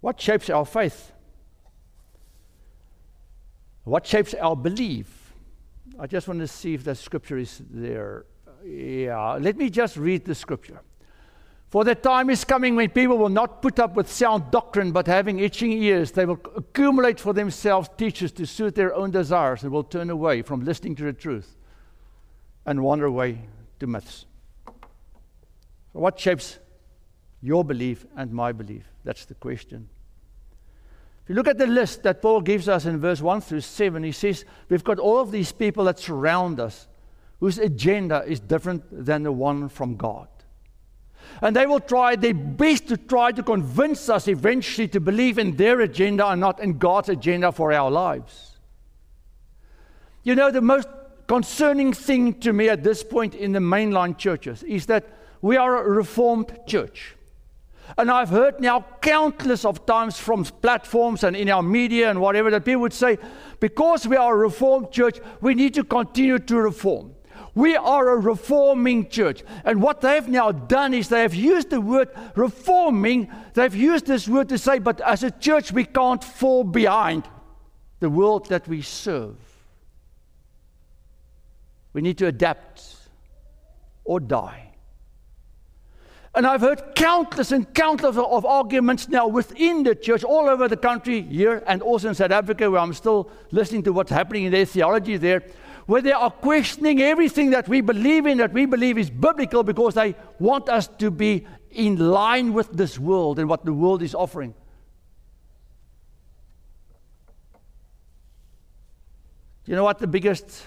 What 0.00 0.20
shapes 0.20 0.48
our 0.50 0.64
faith? 0.64 1.12
What 3.88 4.06
shapes 4.06 4.34
our 4.34 4.54
belief? 4.54 5.32
I 5.98 6.06
just 6.06 6.28
want 6.28 6.40
to 6.40 6.46
see 6.46 6.74
if 6.74 6.84
that 6.84 6.98
scripture 6.98 7.38
is 7.38 7.62
there. 7.70 8.26
Yeah, 8.62 9.38
let 9.40 9.56
me 9.56 9.70
just 9.70 9.96
read 9.96 10.26
the 10.26 10.34
scripture. 10.34 10.82
For 11.70 11.84
the 11.84 11.94
time 11.94 12.28
is 12.28 12.44
coming 12.44 12.76
when 12.76 12.90
people 12.90 13.16
will 13.16 13.30
not 13.30 13.62
put 13.62 13.78
up 13.78 13.94
with 13.94 14.10
sound 14.10 14.50
doctrine, 14.50 14.92
but 14.92 15.06
having 15.06 15.38
itching 15.38 15.72
ears, 15.72 16.12
they 16.12 16.26
will 16.26 16.40
accumulate 16.54 17.18
for 17.18 17.32
themselves 17.32 17.88
teachers 17.96 18.30
to 18.32 18.46
suit 18.46 18.74
their 18.74 18.94
own 18.94 19.10
desires 19.10 19.62
and 19.62 19.72
will 19.72 19.84
turn 19.84 20.10
away 20.10 20.42
from 20.42 20.64
listening 20.64 20.94
to 20.96 21.04
the 21.04 21.12
truth 21.14 21.56
and 22.66 22.82
wander 22.82 23.06
away 23.06 23.40
to 23.80 23.86
myths. 23.86 24.26
So 24.66 26.00
what 26.00 26.20
shapes 26.20 26.58
your 27.40 27.64
belief 27.64 28.04
and 28.16 28.32
my 28.32 28.52
belief? 28.52 28.84
That's 29.04 29.24
the 29.24 29.34
question. 29.34 29.88
If 31.28 31.32
you 31.32 31.34
look 31.34 31.48
at 31.48 31.58
the 31.58 31.66
list 31.66 32.04
that 32.04 32.22
Paul 32.22 32.40
gives 32.40 32.70
us 32.70 32.86
in 32.86 33.00
verse 33.00 33.20
1 33.20 33.42
through 33.42 33.60
7, 33.60 34.02
he 34.02 34.12
says, 34.12 34.46
We've 34.70 34.82
got 34.82 34.98
all 34.98 35.20
of 35.20 35.30
these 35.30 35.52
people 35.52 35.84
that 35.84 35.98
surround 35.98 36.58
us 36.58 36.88
whose 37.38 37.58
agenda 37.58 38.24
is 38.26 38.40
different 38.40 38.82
than 38.90 39.24
the 39.24 39.32
one 39.32 39.68
from 39.68 39.96
God. 39.96 40.28
And 41.42 41.54
they 41.54 41.66
will 41.66 41.80
try 41.80 42.16
their 42.16 42.32
best 42.32 42.88
to 42.88 42.96
try 42.96 43.32
to 43.32 43.42
convince 43.42 44.08
us 44.08 44.26
eventually 44.26 44.88
to 44.88 45.00
believe 45.00 45.38
in 45.38 45.54
their 45.56 45.82
agenda 45.82 46.28
and 46.28 46.40
not 46.40 46.60
in 46.60 46.78
God's 46.78 47.10
agenda 47.10 47.52
for 47.52 47.74
our 47.74 47.90
lives. 47.90 48.56
You 50.22 50.34
know, 50.34 50.50
the 50.50 50.62
most 50.62 50.88
concerning 51.26 51.92
thing 51.92 52.40
to 52.40 52.54
me 52.54 52.70
at 52.70 52.82
this 52.82 53.04
point 53.04 53.34
in 53.34 53.52
the 53.52 53.58
mainline 53.58 54.16
churches 54.16 54.62
is 54.62 54.86
that 54.86 55.04
we 55.42 55.58
are 55.58 55.84
a 55.84 55.90
reformed 55.90 56.58
church. 56.66 57.17
And 57.96 58.10
I've 58.10 58.28
heard 58.28 58.60
now 58.60 58.84
countless 59.00 59.64
of 59.64 59.86
times 59.86 60.18
from 60.18 60.44
platforms 60.44 61.24
and 61.24 61.34
in 61.34 61.48
our 61.48 61.62
media 61.62 62.10
and 62.10 62.20
whatever 62.20 62.50
that 62.50 62.64
people 62.64 62.82
would 62.82 62.92
say, 62.92 63.18
because 63.60 64.06
we 64.06 64.16
are 64.16 64.34
a 64.34 64.36
reformed 64.36 64.92
church, 64.92 65.18
we 65.40 65.54
need 65.54 65.74
to 65.74 65.84
continue 65.84 66.38
to 66.38 66.56
reform. 66.56 67.14
We 67.54 67.76
are 67.76 68.10
a 68.10 68.16
reforming 68.16 69.08
church. 69.08 69.42
And 69.64 69.82
what 69.82 70.00
they've 70.00 70.28
now 70.28 70.52
done 70.52 70.94
is 70.94 71.08
they 71.08 71.22
have 71.22 71.34
used 71.34 71.70
the 71.70 71.80
word 71.80 72.10
reforming, 72.36 73.32
they've 73.54 73.74
used 73.74 74.06
this 74.06 74.28
word 74.28 74.48
to 74.50 74.58
say, 74.58 74.78
but 74.78 75.00
as 75.00 75.24
a 75.24 75.30
church, 75.30 75.72
we 75.72 75.84
can't 75.84 76.22
fall 76.22 76.62
behind 76.62 77.28
the 78.00 78.10
world 78.10 78.48
that 78.50 78.68
we 78.68 78.82
serve. 78.82 79.36
We 81.92 82.02
need 82.02 82.18
to 82.18 82.26
adapt 82.26 82.94
or 84.04 84.20
die. 84.20 84.67
And 86.34 86.46
I've 86.46 86.60
heard 86.60 86.94
countless 86.94 87.52
and 87.52 87.72
countless 87.74 88.16
of 88.16 88.44
arguments 88.44 89.08
now 89.08 89.26
within 89.26 89.82
the 89.82 89.94
church, 89.94 90.22
all 90.22 90.48
over 90.48 90.68
the 90.68 90.76
country, 90.76 91.22
here 91.22 91.62
and 91.66 91.82
also 91.82 92.08
in 92.08 92.14
South 92.14 92.30
Africa, 92.30 92.70
where 92.70 92.80
I'm 92.80 92.92
still 92.92 93.30
listening 93.50 93.82
to 93.84 93.92
what's 93.92 94.10
happening 94.10 94.44
in 94.44 94.52
their 94.52 94.66
theology 94.66 95.16
there, 95.16 95.42
where 95.86 96.02
they 96.02 96.12
are 96.12 96.30
questioning 96.30 97.00
everything 97.00 97.50
that 97.50 97.66
we 97.66 97.80
believe 97.80 98.26
in, 98.26 98.38
that 98.38 98.52
we 98.52 98.66
believe 98.66 98.98
is 98.98 99.08
biblical, 99.10 99.62
because 99.62 99.94
they 99.94 100.14
want 100.38 100.68
us 100.68 100.86
to 100.98 101.10
be 101.10 101.46
in 101.70 101.96
line 101.96 102.52
with 102.52 102.72
this 102.72 102.98
world 102.98 103.38
and 103.38 103.48
what 103.48 103.64
the 103.64 103.72
world 103.72 104.02
is 104.02 104.14
offering. 104.14 104.54
Do 109.64 109.72
you 109.72 109.76
know 109.76 109.84
what 109.84 109.98
the 109.98 110.06
biggest 110.06 110.62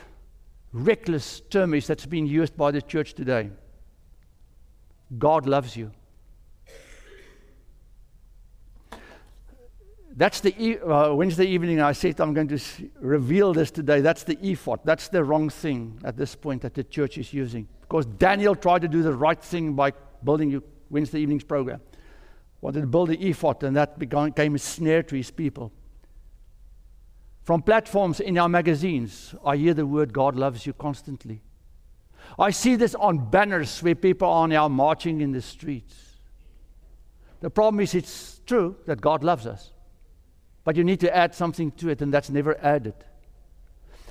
reckless 0.73 1.41
term 1.49 1.73
is 1.75 1.87
that's 1.87 2.05
been 2.05 2.25
used 2.25 2.57
by 2.57 2.71
the 2.71 2.81
church 2.81 3.13
today? 3.13 3.51
God 5.17 5.45
loves 5.45 5.75
you. 5.75 5.91
That's 10.15 10.41
the 10.41 10.79
uh, 10.79 11.13
Wednesday 11.13 11.45
evening. 11.45 11.79
I 11.79 11.93
said 11.93 12.19
I'm 12.19 12.33
going 12.33 12.49
to 12.49 12.59
reveal 12.99 13.53
this 13.53 13.71
today. 13.71 14.01
That's 14.01 14.23
the 14.23 14.37
ephod. 14.45 14.81
That's 14.83 15.07
the 15.07 15.23
wrong 15.23 15.49
thing 15.49 15.99
at 16.03 16.17
this 16.17 16.35
point 16.35 16.61
that 16.63 16.73
the 16.73 16.83
church 16.83 17.17
is 17.17 17.33
using. 17.33 17.67
Because 17.81 18.05
Daniel 18.05 18.55
tried 18.55 18.81
to 18.81 18.87
do 18.87 19.03
the 19.03 19.13
right 19.13 19.41
thing 19.41 19.73
by 19.73 19.93
building 20.23 20.51
you 20.51 20.63
Wednesday 20.89 21.21
evening's 21.21 21.45
program. 21.45 21.81
Wanted 22.59 22.81
to 22.81 22.87
build 22.87 23.09
the 23.09 23.29
ephod, 23.29 23.63
and 23.63 23.75
that 23.75 23.97
became 23.97 24.55
a 24.55 24.59
snare 24.59 25.01
to 25.03 25.15
his 25.15 25.31
people. 25.31 25.71
From 27.43 27.63
platforms 27.63 28.19
in 28.19 28.37
our 28.37 28.49
magazines, 28.49 29.33
I 29.43 29.57
hear 29.57 29.73
the 29.73 29.85
word 29.85 30.13
God 30.13 30.35
loves 30.35 30.65
you 30.65 30.73
constantly. 30.73 31.41
I 32.39 32.51
see 32.51 32.75
this 32.75 32.95
on 32.95 33.29
banners 33.29 33.81
where 33.83 33.95
people 33.95 34.27
are 34.27 34.47
now 34.47 34.67
marching 34.67 35.21
in 35.21 35.31
the 35.31 35.41
streets. 35.41 35.95
The 37.41 37.49
problem 37.49 37.79
is, 37.79 37.95
it's 37.95 38.39
true 38.45 38.75
that 38.85 39.01
God 39.01 39.23
loves 39.23 39.47
us, 39.47 39.71
but 40.63 40.75
you 40.75 40.83
need 40.83 40.99
to 41.01 41.15
add 41.15 41.33
something 41.33 41.71
to 41.73 41.89
it, 41.89 42.01
and 42.01 42.13
that's 42.13 42.29
never 42.29 42.57
added. 42.63 42.93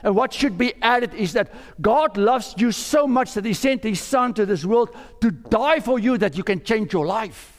And 0.03 0.17
what 0.17 0.33
should 0.33 0.57
be 0.57 0.75
added 0.83 1.15
is 1.15 1.35
that 1.35 1.53
God 1.81 2.17
loves 2.17 2.55
you 2.57 2.73
so 2.73 3.07
much 3.07 3.35
that 3.35 3.45
He 3.45 3.55
sent 3.55 3.85
His 3.85 4.01
Son 4.01 4.35
to 4.35 4.47
this 4.47 4.65
world 4.65 4.97
to 5.21 5.31
die 5.31 5.81
for 5.81 5.99
you 5.99 6.19
that 6.19 6.37
you 6.37 6.43
can 6.43 6.63
change 6.63 6.93
your 6.93 7.07
life. 7.07 7.57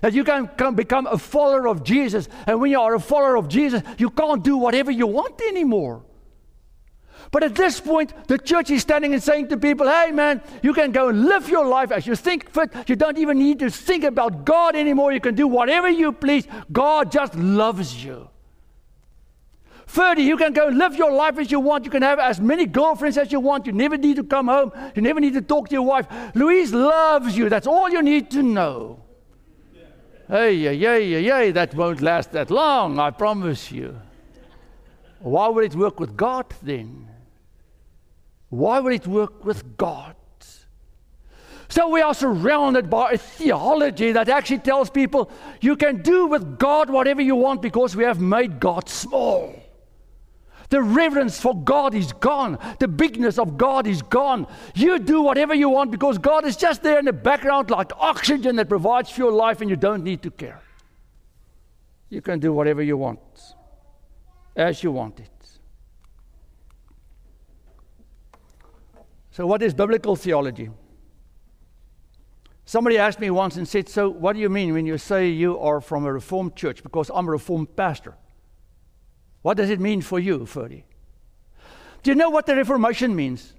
That 0.00 0.14
you 0.14 0.24
can, 0.24 0.50
become 0.74 1.06
a 1.06 1.16
follower 1.16 1.68
of 1.68 1.84
Jesus. 1.84 2.28
And 2.46 2.60
when 2.60 2.72
you 2.72 2.80
are 2.80 2.94
a 2.94 3.00
follower 3.00 3.36
of 3.36 3.48
Jesus, 3.48 3.82
you 3.98 4.10
can't 4.10 4.42
do 4.42 4.56
whatever 4.56 4.90
you 4.90 5.06
want 5.06 5.40
anymore. 5.42 6.02
But 7.32 7.42
at 7.42 7.54
this 7.54 7.80
point, 7.80 8.12
the 8.28 8.36
church 8.36 8.70
is 8.70 8.82
standing 8.82 9.14
and 9.14 9.22
saying 9.22 9.48
to 9.48 9.56
people, 9.56 9.88
hey 9.88 10.12
man, 10.12 10.42
you 10.62 10.74
can 10.74 10.92
go 10.92 11.08
and 11.08 11.24
live 11.24 11.48
your 11.48 11.66
life 11.66 11.90
as 11.90 12.06
you 12.06 12.14
think 12.14 12.50
fit. 12.50 12.70
You 12.86 12.94
don't 12.94 13.16
even 13.16 13.38
need 13.38 13.58
to 13.60 13.70
think 13.70 14.04
about 14.04 14.44
God 14.44 14.76
anymore. 14.76 15.12
You 15.12 15.20
can 15.20 15.34
do 15.34 15.48
whatever 15.48 15.88
you 15.88 16.12
please. 16.12 16.46
God 16.70 17.10
just 17.10 17.34
loves 17.34 18.04
you. 18.04 18.28
30, 19.86 20.22
you 20.22 20.36
can 20.36 20.52
go 20.52 20.66
live 20.66 20.94
your 20.94 21.10
life 21.10 21.38
as 21.38 21.50
you 21.50 21.58
want. 21.58 21.86
You 21.86 21.90
can 21.90 22.02
have 22.02 22.18
as 22.18 22.38
many 22.38 22.66
girlfriends 22.66 23.16
as 23.16 23.32
you 23.32 23.40
want. 23.40 23.66
You 23.66 23.72
never 23.72 23.96
need 23.96 24.16
to 24.16 24.24
come 24.24 24.48
home. 24.48 24.70
You 24.94 25.00
never 25.00 25.18
need 25.18 25.32
to 25.32 25.42
talk 25.42 25.68
to 25.68 25.74
your 25.74 25.86
wife. 25.86 26.06
Louise 26.34 26.72
loves 26.74 27.36
you. 27.36 27.48
That's 27.48 27.66
all 27.66 27.88
you 27.88 28.02
need 28.02 28.30
to 28.32 28.42
know. 28.42 29.02
Hey, 30.28 30.52
yeah, 30.54 30.70
yeah, 30.70 30.96
yeah, 30.96 31.50
that 31.52 31.74
won't 31.74 32.02
last 32.02 32.32
that 32.32 32.50
long, 32.50 32.98
I 32.98 33.10
promise 33.10 33.72
you. 33.72 33.98
Why 35.20 35.48
would 35.48 35.64
it 35.64 35.74
work 35.74 35.98
with 35.98 36.14
God 36.16 36.46
then? 36.62 37.08
Why 38.52 38.80
would 38.80 38.92
it 38.92 39.06
work 39.06 39.46
with 39.46 39.78
God? 39.78 40.14
So 41.70 41.88
we 41.88 42.02
are 42.02 42.12
surrounded 42.12 42.90
by 42.90 43.12
a 43.12 43.16
theology 43.16 44.12
that 44.12 44.28
actually 44.28 44.58
tells 44.58 44.90
people 44.90 45.30
you 45.62 45.74
can 45.74 46.02
do 46.02 46.26
with 46.26 46.58
God 46.58 46.90
whatever 46.90 47.22
you 47.22 47.34
want 47.34 47.62
because 47.62 47.96
we 47.96 48.04
have 48.04 48.20
made 48.20 48.60
God 48.60 48.90
small. 48.90 49.58
The 50.68 50.82
reverence 50.82 51.40
for 51.40 51.56
God 51.56 51.94
is 51.94 52.12
gone. 52.12 52.58
The 52.78 52.88
bigness 52.88 53.38
of 53.38 53.56
God 53.56 53.86
is 53.86 54.02
gone. 54.02 54.46
You 54.74 54.98
do 54.98 55.22
whatever 55.22 55.54
you 55.54 55.70
want 55.70 55.90
because 55.90 56.18
God 56.18 56.44
is 56.44 56.54
just 56.58 56.82
there 56.82 56.98
in 56.98 57.06
the 57.06 57.12
background 57.14 57.70
like 57.70 57.92
oxygen 57.96 58.56
that 58.56 58.68
provides 58.68 59.08
for 59.08 59.22
your 59.22 59.32
life 59.32 59.62
and 59.62 59.70
you 59.70 59.76
don't 59.76 60.04
need 60.04 60.20
to 60.24 60.30
care. 60.30 60.60
You 62.10 62.20
can 62.20 62.38
do 62.38 62.52
whatever 62.52 62.82
you 62.82 62.98
want 62.98 63.20
as 64.54 64.82
you 64.82 64.92
want 64.92 65.20
it. 65.20 65.31
So, 69.32 69.46
what 69.46 69.62
is 69.62 69.72
biblical 69.72 70.14
theology? 70.14 70.68
Somebody 72.66 72.98
asked 72.98 73.18
me 73.18 73.30
once 73.30 73.56
and 73.56 73.66
said, 73.66 73.88
So, 73.88 74.10
what 74.10 74.34
do 74.34 74.38
you 74.38 74.50
mean 74.50 74.74
when 74.74 74.84
you 74.84 74.98
say 74.98 75.28
you 75.28 75.58
are 75.58 75.80
from 75.80 76.04
a 76.04 76.12
Reformed 76.12 76.54
church? 76.54 76.82
Because 76.82 77.10
I'm 77.12 77.26
a 77.26 77.30
Reformed 77.30 77.74
pastor. 77.74 78.14
What 79.40 79.56
does 79.56 79.70
it 79.70 79.80
mean 79.80 80.02
for 80.02 80.20
you, 80.20 80.44
Ferdy? 80.44 80.84
Do 82.02 82.10
you 82.10 82.14
know 82.14 82.28
what 82.28 82.44
the 82.44 82.54
Reformation 82.54 83.16
means? 83.16 83.54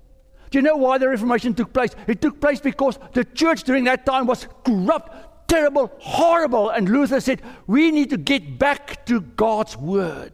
Do 0.51 0.59
you 0.59 0.61
know 0.61 0.77
why 0.77 0.99
the 0.99 1.09
Reformation 1.09 1.55
took 1.55 1.73
place? 1.73 1.95
It 2.07 2.21
took 2.21 2.39
place 2.39 2.59
because 2.59 2.99
the 3.13 3.25
church 3.25 3.63
during 3.63 3.85
that 3.85 4.05
time 4.05 4.27
was 4.27 4.47
corrupt, 4.63 5.49
terrible, 5.49 5.91
horrible. 5.97 6.69
And 6.69 6.87
Luther 6.87 7.19
said, 7.19 7.41
We 7.65 7.89
need 7.89 8.11
to 8.11 8.17
get 8.17 8.59
back 8.59 9.07
to 9.07 9.21
God's 9.21 9.75
word. 9.75 10.33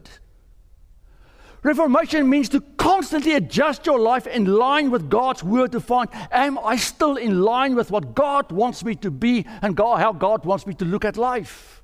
Reformation 1.62 2.28
means 2.28 2.48
to 2.50 2.60
constantly 2.78 3.34
adjust 3.34 3.84
your 3.84 3.98
life 3.98 4.26
in 4.26 4.46
line 4.46 4.90
with 4.90 5.10
God's 5.10 5.44
word 5.44 5.72
to 5.72 5.80
find, 5.80 6.08
am 6.32 6.58
I 6.58 6.76
still 6.76 7.16
in 7.16 7.42
line 7.42 7.74
with 7.74 7.90
what 7.90 8.14
God 8.14 8.50
wants 8.50 8.82
me 8.82 8.94
to 8.96 9.10
be 9.10 9.44
and 9.60 9.76
God, 9.76 10.00
how 10.00 10.12
God 10.12 10.46
wants 10.46 10.66
me 10.66 10.72
to 10.74 10.86
look 10.86 11.04
at 11.04 11.18
life? 11.18 11.82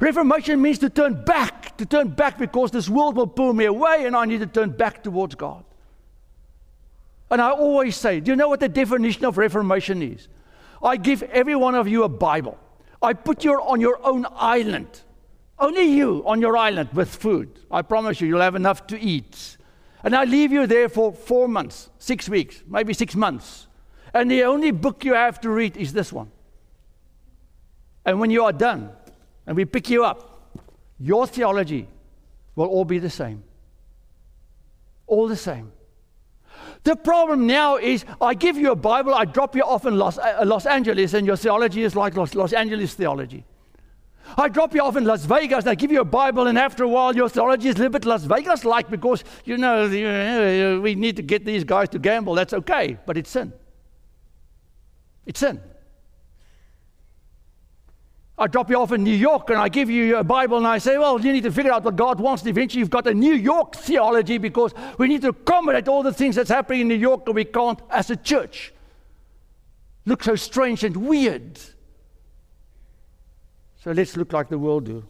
Reformation 0.00 0.60
means 0.60 0.78
to 0.80 0.90
turn 0.90 1.24
back, 1.24 1.76
to 1.78 1.86
turn 1.86 2.08
back 2.08 2.38
because 2.38 2.72
this 2.72 2.88
world 2.88 3.16
will 3.16 3.28
pull 3.28 3.52
me 3.52 3.66
away 3.66 4.04
and 4.04 4.16
I 4.16 4.24
need 4.24 4.40
to 4.40 4.46
turn 4.46 4.70
back 4.70 5.02
towards 5.02 5.36
God. 5.36 5.64
And 7.30 7.40
I 7.40 7.50
always 7.50 7.96
say, 7.96 8.20
do 8.20 8.32
you 8.32 8.36
know 8.36 8.48
what 8.48 8.60
the 8.60 8.68
definition 8.68 9.24
of 9.24 9.38
reformation 9.38 10.02
is? 10.02 10.28
I 10.82 10.96
give 10.96 11.22
every 11.24 11.56
one 11.56 11.74
of 11.74 11.88
you 11.88 12.02
a 12.02 12.08
Bible. 12.08 12.58
I 13.00 13.12
put 13.12 13.44
you 13.44 13.54
on 13.54 13.80
your 13.80 14.04
own 14.04 14.26
island. 14.34 15.02
Only 15.58 15.84
you 15.84 16.22
on 16.26 16.40
your 16.40 16.56
island 16.56 16.90
with 16.92 17.14
food. 17.14 17.60
I 17.70 17.82
promise 17.82 18.20
you, 18.20 18.28
you'll 18.28 18.40
have 18.40 18.56
enough 18.56 18.86
to 18.88 19.00
eat. 19.00 19.56
And 20.02 20.14
I 20.14 20.24
leave 20.24 20.52
you 20.52 20.66
there 20.66 20.88
for 20.88 21.12
four 21.12 21.48
months, 21.48 21.90
six 21.98 22.28
weeks, 22.28 22.62
maybe 22.66 22.92
six 22.92 23.16
months. 23.16 23.66
And 24.12 24.30
the 24.30 24.44
only 24.44 24.70
book 24.70 25.04
you 25.04 25.14
have 25.14 25.40
to 25.40 25.50
read 25.50 25.76
is 25.76 25.92
this 25.92 26.12
one. 26.12 26.30
And 28.04 28.20
when 28.20 28.30
you 28.30 28.44
are 28.44 28.52
done, 28.52 28.90
and 29.46 29.56
we 29.56 29.64
pick 29.64 29.90
you 29.90 30.04
up, 30.04 30.58
your 30.98 31.26
theology 31.26 31.88
will 32.54 32.66
all 32.66 32.84
be 32.84 32.98
the 32.98 33.10
same. 33.10 33.42
All 35.06 35.28
the 35.28 35.36
same. 35.36 35.72
The 36.84 36.96
problem 36.96 37.46
now 37.46 37.76
is 37.76 38.04
I 38.20 38.34
give 38.34 38.56
you 38.56 38.72
a 38.72 38.76
Bible, 38.76 39.14
I 39.14 39.24
drop 39.24 39.56
you 39.56 39.62
off 39.62 39.86
in 39.86 39.98
Los, 39.98 40.18
uh, 40.18 40.42
Los 40.44 40.66
Angeles, 40.66 41.14
and 41.14 41.26
your 41.26 41.36
theology 41.36 41.82
is 41.82 41.96
like 41.96 42.16
Los, 42.16 42.34
Los 42.34 42.52
Angeles 42.52 42.94
theology. 42.94 43.44
I 44.36 44.48
drop 44.48 44.74
you 44.74 44.82
off 44.82 44.96
in 44.96 45.04
Las 45.04 45.24
Vegas, 45.24 45.60
and 45.60 45.70
I 45.70 45.74
give 45.74 45.92
you 45.92 46.00
a 46.00 46.04
Bible, 46.04 46.46
and 46.46 46.58
after 46.58 46.84
a 46.84 46.88
while, 46.88 47.14
your 47.14 47.28
theology 47.28 47.68
is 47.68 47.76
a 47.76 47.78
little 47.78 47.92
bit 47.92 48.04
Las 48.04 48.24
Vegas 48.24 48.64
like 48.64 48.90
because, 48.90 49.24
you 49.44 49.56
know, 49.56 50.80
we 50.80 50.94
need 50.94 51.16
to 51.16 51.22
get 51.22 51.44
these 51.44 51.64
guys 51.64 51.88
to 51.90 51.98
gamble. 51.98 52.34
That's 52.34 52.52
okay, 52.52 52.98
but 53.06 53.16
it's 53.16 53.30
sin. 53.30 53.52
It's 55.26 55.40
sin. 55.40 55.60
I 58.38 58.46
drop 58.46 58.68
you 58.68 58.78
off 58.78 58.92
in 58.92 59.02
New 59.02 59.14
York 59.14 59.48
and 59.48 59.58
I 59.58 59.70
give 59.70 59.88
you 59.88 60.18
a 60.18 60.24
Bible 60.24 60.58
and 60.58 60.66
I 60.66 60.76
say, 60.76 60.98
well, 60.98 61.18
you 61.18 61.32
need 61.32 61.44
to 61.44 61.52
figure 61.52 61.72
out 61.72 61.84
what 61.84 61.96
God 61.96 62.20
wants. 62.20 62.42
And 62.42 62.50
eventually 62.50 62.80
you've 62.80 62.90
got 62.90 63.06
a 63.06 63.14
New 63.14 63.32
York 63.32 63.74
theology 63.74 64.36
because 64.36 64.74
we 64.98 65.08
need 65.08 65.22
to 65.22 65.28
accommodate 65.28 65.88
all 65.88 66.02
the 66.02 66.12
things 66.12 66.36
that's 66.36 66.50
happening 66.50 66.82
in 66.82 66.88
New 66.88 66.96
York 66.96 67.22
and 67.26 67.34
we 67.34 67.46
can't, 67.46 67.80
as 67.88 68.10
a 68.10 68.16
church, 68.16 68.74
look 70.04 70.22
so 70.22 70.36
strange 70.36 70.84
and 70.84 70.94
weird. 70.96 71.58
So 73.86 73.92
let's 73.92 74.16
look 74.16 74.32
like 74.32 74.48
the 74.48 74.58
world 74.58 74.86
do. 74.86 75.04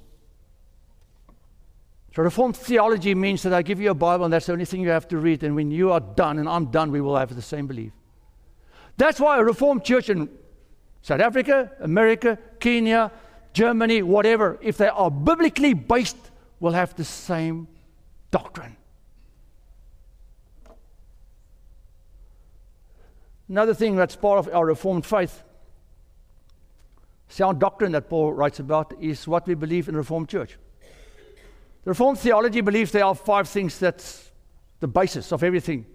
So 2.15 2.23
Reformed 2.23 2.59
theology 2.59 3.15
means 3.15 3.43
that 3.45 3.55
I 3.55 3.63
give 3.63 3.81
you 3.81 3.91
a 3.91 3.95
Bible 3.95 4.27
and 4.27 4.35
that's 4.35 4.45
the 4.45 4.53
only 4.53 4.67
thing 4.67 4.83
you 4.83 4.91
have 4.91 5.09
to 5.09 5.17
read. 5.17 5.43
And 5.45 5.57
when 5.57 5.71
you 5.71 5.93
are 5.93 6.01
done 6.01 6.39
and 6.39 6.47
I'm 6.47 6.67
done, 6.67 6.91
we 6.91 7.01
will 7.01 7.17
have 7.17 7.35
the 7.35 7.41
same 7.41 7.67
belief. 7.67 7.93
That's 8.99 9.19
why 9.19 9.39
a 9.39 9.43
Reformed 9.43 9.83
church 9.83 10.11
in 10.11 10.29
South 11.01 11.21
Africa, 11.21 11.73
America, 11.81 12.39
Kenya, 12.61 13.13
Germany, 13.55 14.03
whatever, 14.03 14.59
if 14.61 14.77
they 14.77 14.89
are 14.89 15.11
biblically 15.11 15.73
based, 15.73 16.19
will 16.61 16.73
have 16.73 16.95
the 16.97 17.05
same 17.05 17.69
doctrine. 18.31 18.77
Another 23.49 23.73
thing 23.73 23.97
that's 23.97 24.17
part 24.17 24.39
of 24.39 24.55
our 24.55 24.67
Reformed 24.67 25.07
faith, 25.07 25.45
sound 27.29 27.59
doctrine 27.61 27.93
that 27.93 28.09
Paul 28.09 28.33
writes 28.33 28.61
about, 28.61 28.95
is 29.01 29.27
what 29.27 29.47
we 29.47 29.55
believe 29.55 29.89
in 29.89 29.95
the 29.95 29.99
Reformed 29.99 30.29
Church. 30.29 30.57
The 31.85 31.91
Reformed 31.91 32.19
theology 32.19 32.61
believes 32.61 32.93
there 32.93 33.05
are 33.05 33.15
five 33.15 33.49
things 33.49 33.79
that's 33.79 34.31
the 34.81 34.89
basis 34.89 35.33
of 35.33 35.43
everything. 35.43 35.87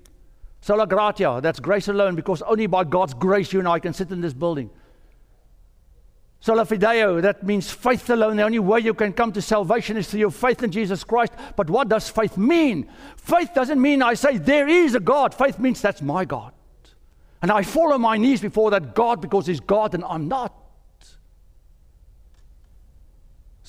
Sola 0.61 0.85
gratia, 0.85 1.39
that's 1.41 1.59
grace 1.59 1.87
alone, 1.87 2.15
because 2.15 2.41
only 2.43 2.67
by 2.67 2.83
God's 2.83 3.13
grace 3.13 3.51
you 3.51 3.59
and 3.59 3.67
I 3.67 3.79
can 3.79 3.93
sit 3.93 4.11
in 4.11 4.21
this 4.21 4.33
building. 4.33 4.69
Sola 6.39 6.65
fide, 6.65 6.81
that 7.21 7.43
means 7.43 7.69
faith 7.69 8.09
alone. 8.09 8.37
The 8.37 8.43
only 8.43 8.59
way 8.59 8.79
you 8.79 8.95
can 8.95 9.13
come 9.13 9.31
to 9.33 9.41
salvation 9.43 9.95
is 9.95 10.09
through 10.09 10.21
your 10.21 10.31
faith 10.31 10.63
in 10.63 10.71
Jesus 10.71 11.03
Christ. 11.03 11.33
But 11.55 11.69
what 11.69 11.87
does 11.87 12.09
faith 12.09 12.35
mean? 12.35 12.89
Faith 13.15 13.53
doesn't 13.53 13.79
mean 13.79 14.01
I 14.01 14.15
say 14.15 14.37
there 14.37 14.67
is 14.67 14.95
a 14.95 14.99
God. 14.99 15.35
Faith 15.35 15.59
means 15.59 15.81
that's 15.81 16.01
my 16.01 16.25
God. 16.25 16.51
And 17.43 17.51
I 17.51 17.61
fall 17.61 17.93
on 17.93 18.01
my 18.01 18.17
knees 18.17 18.41
before 18.41 18.71
that 18.71 18.95
God 18.95 19.21
because 19.21 19.45
He's 19.45 19.59
God 19.59 19.93
and 19.93 20.03
I'm 20.03 20.27
not. 20.27 20.55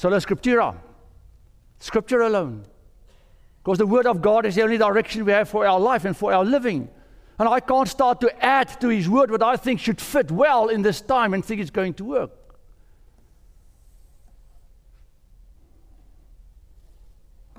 Sola 0.02 0.16
scriptura, 0.16 0.74
scripture 1.78 2.22
alone. 2.22 2.66
Because 3.62 3.78
the 3.78 3.86
Word 3.86 4.04
of 4.04 4.20
God 4.20 4.44
is 4.44 4.56
the 4.56 4.62
only 4.62 4.76
direction 4.76 5.24
we 5.24 5.30
have 5.30 5.48
for 5.48 5.64
our 5.64 5.78
life 5.78 6.04
and 6.04 6.16
for 6.16 6.34
our 6.34 6.44
living. 6.44 6.88
And 7.38 7.48
I 7.48 7.60
can't 7.60 7.86
start 7.86 8.20
to 8.22 8.44
add 8.44 8.80
to 8.80 8.88
His 8.88 9.08
Word 9.08 9.30
what 9.30 9.44
I 9.44 9.54
think 9.54 9.78
should 9.78 10.00
fit 10.00 10.32
well 10.32 10.70
in 10.70 10.82
this 10.82 11.00
time 11.00 11.34
and 11.34 11.44
think 11.44 11.60
it's 11.60 11.70
going 11.70 11.94
to 11.94 12.04
work. 12.04 12.32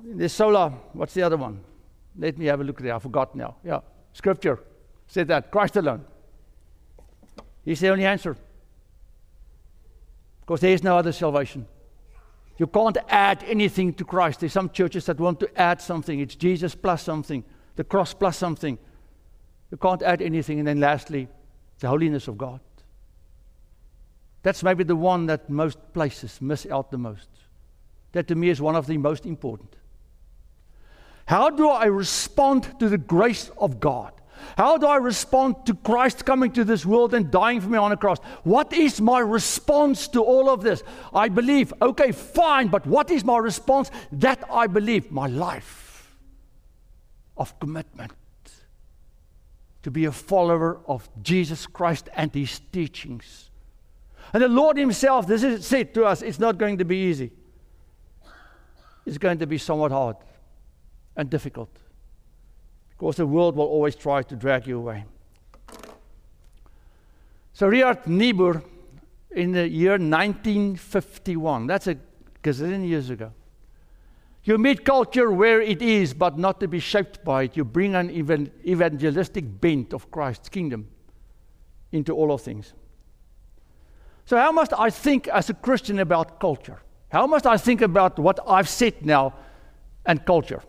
The 0.03 0.27
sola, 0.27 0.73
what's 0.91 1.13
the 1.13 1.21
other 1.21 1.37
one? 1.37 1.61
Let 2.19 2.37
me 2.37 2.47
have 2.47 2.59
a 2.59 2.65
look 2.65 2.81
there. 2.81 2.93
I 2.93 2.99
forgot 2.99 3.37
now. 3.37 3.55
Yeah, 3.63 3.79
scripture 4.11 4.59
said 5.07 5.29
that 5.29 5.49
Christ 5.49 5.77
alone. 5.77 6.03
He's 7.63 7.79
the 7.79 7.87
only 7.87 8.05
answer. 8.05 8.35
Because 10.41 10.59
there 10.59 10.73
is 10.73 10.83
no 10.83 10.97
other 10.97 11.13
salvation. 11.13 11.67
You 12.57 12.67
can't 12.67 12.97
add 13.09 13.43
anything 13.47 13.93
to 13.95 14.05
Christ. 14.05 14.39
There's 14.39 14.53
some 14.53 14.69
churches 14.69 15.05
that 15.07 15.19
want 15.19 15.39
to 15.39 15.59
add 15.59 15.81
something. 15.81 16.19
It's 16.19 16.35
Jesus 16.35 16.75
plus 16.75 17.01
something, 17.01 17.43
the 17.75 17.83
cross 17.83 18.13
plus 18.13 18.37
something. 18.37 18.77
You 19.71 19.77
can't 19.77 20.03
add 20.03 20.21
anything. 20.21 20.59
And 20.59 20.67
then 20.67 20.79
lastly, 20.79 21.27
the 21.79 21.87
holiness 21.87 22.27
of 22.27 22.37
God. 22.37 22.59
That's 24.43 24.61
maybe 24.61 24.83
the 24.83 24.95
one 24.95 25.25
that 25.27 25.49
most 25.49 25.79
places 25.93 26.41
miss 26.41 26.65
out 26.65 26.91
the 26.91 26.97
most. 26.97 27.29
That 28.11 28.27
to 28.27 28.35
me 28.35 28.49
is 28.49 28.61
one 28.61 28.75
of 28.75 28.85
the 28.85 28.97
most 28.97 29.25
important. 29.25 29.75
How 31.25 31.49
do 31.49 31.69
I 31.69 31.85
respond 31.85 32.79
to 32.79 32.89
the 32.89 32.97
grace 32.97 33.49
of 33.57 33.79
God? 33.79 34.13
How 34.57 34.77
do 34.77 34.87
I 34.87 34.97
respond 34.97 35.65
to 35.65 35.73
Christ 35.73 36.25
coming 36.25 36.51
to 36.51 36.63
this 36.63 36.85
world 36.85 37.13
and 37.13 37.31
dying 37.31 37.61
for 37.61 37.69
me 37.69 37.77
on 37.77 37.91
a 37.91 37.97
cross? 37.97 38.19
What 38.43 38.73
is 38.73 39.01
my 39.01 39.19
response 39.19 40.07
to 40.09 40.21
all 40.21 40.49
of 40.49 40.61
this? 40.61 40.83
I 41.13 41.29
believe, 41.29 41.73
okay, 41.81 42.11
fine, 42.11 42.67
but 42.67 42.85
what 42.85 43.11
is 43.11 43.23
my 43.23 43.37
response? 43.37 43.91
That 44.11 44.43
I 44.51 44.67
believe, 44.67 45.11
my 45.11 45.27
life 45.27 46.15
of 47.37 47.59
commitment 47.59 48.13
to 49.83 49.91
be 49.91 50.05
a 50.05 50.11
follower 50.11 50.79
of 50.87 51.09
Jesus 51.21 51.67
Christ 51.67 52.09
and 52.15 52.33
his 52.33 52.59
teachings. 52.71 53.51
And 54.31 54.41
the 54.41 54.47
Lord 54.47 54.77
Himself, 54.77 55.27
this 55.27 55.43
is 55.43 55.67
said 55.67 55.93
to 55.93 56.05
us, 56.05 56.21
it's 56.21 56.39
not 56.39 56.57
going 56.57 56.77
to 56.77 56.85
be 56.85 56.97
easy. 56.97 57.31
It's 59.05 59.17
going 59.17 59.37
to 59.39 59.45
be 59.45 59.57
somewhat 59.57 59.91
hard 59.91 60.15
and 61.15 61.29
difficult 61.29 61.69
because 62.97 63.17
the 63.17 63.27
world 63.27 63.55
will 63.55 63.65
always 63.65 63.95
try 63.95 64.21
to 64.23 64.35
drag 64.35 64.67
you 64.67 64.77
away. 64.77 65.05
So, 67.53 67.67
Richard 67.67 68.07
Niebuhr, 68.07 68.63
in 69.31 69.51
the 69.51 69.67
year 69.67 69.93
1951, 69.93 71.67
that's 71.67 71.87
a 71.87 71.97
gazillion 72.41 72.87
years 72.87 73.09
ago, 73.09 73.31
you 74.43 74.57
meet 74.57 74.83
culture 74.83 75.31
where 75.31 75.61
it 75.61 75.81
is, 75.81 76.13
but 76.13 76.37
not 76.37 76.59
to 76.59 76.67
be 76.67 76.79
shaped 76.79 77.23
by 77.23 77.43
it. 77.43 77.55
You 77.55 77.63
bring 77.63 77.95
an 77.95 78.09
evangelistic 78.65 79.61
bent 79.61 79.93
of 79.93 80.11
Christ's 80.11 80.49
kingdom 80.49 80.87
into 81.91 82.13
all 82.13 82.31
of 82.33 82.41
things. 82.41 82.73
So, 84.25 84.37
how 84.37 84.51
must 84.51 84.73
I 84.77 84.89
think 84.89 85.27
as 85.27 85.49
a 85.49 85.53
Christian 85.53 85.99
about 85.99 86.39
culture? 86.39 86.81
How 87.09 87.27
must 87.27 87.45
I 87.45 87.57
think 87.57 87.81
about 87.81 88.17
what 88.19 88.39
I've 88.47 88.67
said 88.67 89.05
now 89.05 89.33
and 90.05 90.25
culture? 90.25 90.61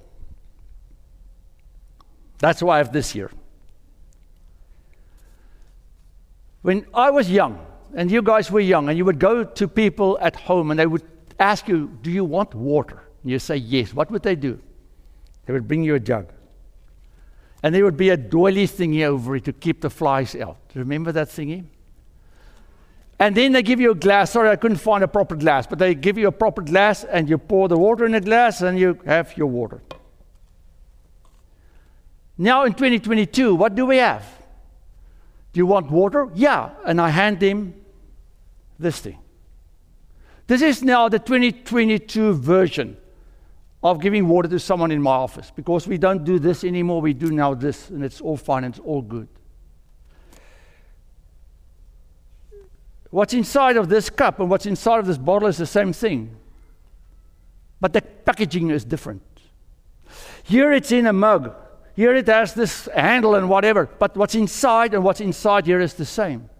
That's 2.44 2.62
why 2.62 2.74
I 2.74 2.76
have 2.76 2.92
this 2.92 3.10
here. 3.10 3.30
When 6.60 6.84
I 6.92 7.10
was 7.10 7.30
young, 7.30 7.64
and 7.94 8.10
you 8.10 8.20
guys 8.20 8.50
were 8.50 8.60
young, 8.60 8.90
and 8.90 8.98
you 8.98 9.06
would 9.06 9.18
go 9.18 9.44
to 9.44 9.66
people 9.66 10.18
at 10.20 10.36
home 10.36 10.70
and 10.70 10.78
they 10.78 10.86
would 10.86 11.04
ask 11.40 11.66
you, 11.68 11.88
Do 12.02 12.10
you 12.10 12.22
want 12.22 12.54
water? 12.54 13.02
And 13.22 13.32
you 13.32 13.38
say, 13.38 13.56
Yes. 13.56 13.94
What 13.94 14.10
would 14.10 14.22
they 14.22 14.36
do? 14.36 14.60
They 15.46 15.54
would 15.54 15.66
bring 15.66 15.84
you 15.84 15.94
a 15.94 15.98
jug. 15.98 16.26
And 17.62 17.74
there 17.74 17.82
would 17.82 17.96
be 17.96 18.10
a 18.10 18.16
doily 18.18 18.66
thingy 18.66 19.04
over 19.04 19.36
it 19.36 19.44
to 19.44 19.54
keep 19.54 19.80
the 19.80 19.88
flies 19.88 20.36
out. 20.36 20.58
Do 20.68 20.78
you 20.78 20.80
remember 20.80 21.12
that 21.12 21.28
thingy? 21.28 21.64
And 23.18 23.34
then 23.34 23.52
they 23.52 23.62
give 23.62 23.80
you 23.80 23.92
a 23.92 23.94
glass. 23.94 24.32
Sorry, 24.32 24.50
I 24.50 24.56
couldn't 24.56 24.76
find 24.76 25.02
a 25.02 25.08
proper 25.08 25.34
glass, 25.34 25.66
but 25.66 25.78
they 25.78 25.94
give 25.94 26.18
you 26.18 26.28
a 26.28 26.32
proper 26.32 26.60
glass 26.60 27.04
and 27.04 27.26
you 27.26 27.38
pour 27.38 27.68
the 27.68 27.78
water 27.78 28.04
in 28.04 28.14
a 28.14 28.20
glass 28.20 28.60
and 28.60 28.78
you 28.78 29.00
have 29.06 29.34
your 29.34 29.46
water. 29.46 29.80
Now 32.36 32.64
in 32.64 32.72
2022, 32.72 33.54
what 33.54 33.74
do 33.74 33.86
we 33.86 33.98
have? 33.98 34.24
Do 35.52 35.58
you 35.58 35.66
want 35.66 35.90
water? 35.90 36.28
Yeah. 36.34 36.70
And 36.84 37.00
I 37.00 37.10
hand 37.10 37.40
him 37.40 37.74
this 38.78 38.98
thing. 38.98 39.18
This 40.46 40.60
is 40.60 40.82
now 40.82 41.08
the 41.08 41.18
2022 41.18 42.34
version 42.34 42.96
of 43.82 44.00
giving 44.00 44.28
water 44.28 44.48
to 44.48 44.58
someone 44.58 44.90
in 44.90 45.00
my 45.00 45.12
office 45.12 45.52
because 45.54 45.86
we 45.86 45.96
don't 45.96 46.24
do 46.24 46.38
this 46.38 46.64
anymore. 46.64 47.00
We 47.00 47.12
do 47.14 47.30
now 47.30 47.54
this, 47.54 47.90
and 47.90 48.04
it's 48.04 48.20
all 48.20 48.36
fine 48.36 48.64
and 48.64 48.74
it's 48.74 48.84
all 48.84 49.02
good. 49.02 49.28
What's 53.10 53.32
inside 53.32 53.76
of 53.76 53.88
this 53.88 54.10
cup 54.10 54.40
and 54.40 54.50
what's 54.50 54.66
inside 54.66 54.98
of 54.98 55.06
this 55.06 55.18
bottle 55.18 55.46
is 55.48 55.56
the 55.56 55.66
same 55.66 55.92
thing. 55.92 56.36
but 57.80 57.92
the 57.92 58.00
packaging 58.00 58.70
is 58.70 58.84
different. 58.84 59.22
Here 60.42 60.72
it's 60.72 60.90
in 60.90 61.06
a 61.06 61.12
mug. 61.12 61.54
Here 61.94 62.14
it 62.14 62.26
has 62.26 62.54
this 62.54 62.88
handle 62.94 63.36
and 63.36 63.48
whatever, 63.48 63.88
but 63.98 64.16
what's 64.16 64.34
inside 64.34 64.94
and 64.94 65.04
what's 65.04 65.20
inside 65.20 65.66
here 65.66 65.80
is 65.80 65.94
the 65.94 66.04
same. 66.04 66.50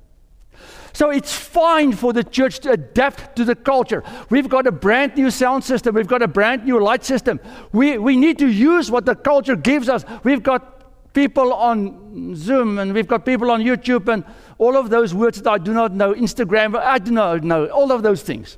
So 0.92 1.10
it's 1.10 1.34
fine 1.34 1.92
for 1.92 2.12
the 2.12 2.22
church 2.22 2.60
to 2.60 2.70
adapt 2.70 3.34
to 3.36 3.44
the 3.44 3.56
culture. 3.56 4.04
We've 4.30 4.48
got 4.48 4.68
a 4.68 4.72
brand 4.72 5.16
new 5.16 5.28
sound 5.32 5.64
system, 5.64 5.96
we've 5.96 6.06
got 6.06 6.22
a 6.22 6.28
brand 6.28 6.64
new 6.64 6.80
light 6.80 7.04
system. 7.04 7.40
We, 7.72 7.98
we 7.98 8.16
need 8.16 8.38
to 8.38 8.46
use 8.46 8.92
what 8.92 9.04
the 9.04 9.16
culture 9.16 9.56
gives 9.56 9.88
us. 9.88 10.04
We've 10.22 10.42
got 10.42 11.12
people 11.12 11.52
on 11.52 12.36
Zoom 12.36 12.78
and 12.78 12.94
we've 12.94 13.08
got 13.08 13.26
people 13.26 13.50
on 13.50 13.60
YouTube 13.60 14.06
and 14.12 14.24
all 14.58 14.76
of 14.76 14.88
those 14.88 15.12
words 15.12 15.42
that 15.42 15.50
I 15.50 15.58
do 15.58 15.74
not 15.74 15.92
know, 15.92 16.14
Instagram, 16.14 16.76
I 16.76 16.98
do 16.98 17.10
not 17.10 17.42
know, 17.42 17.66
all 17.66 17.90
of 17.90 18.04
those 18.04 18.22
things. 18.22 18.56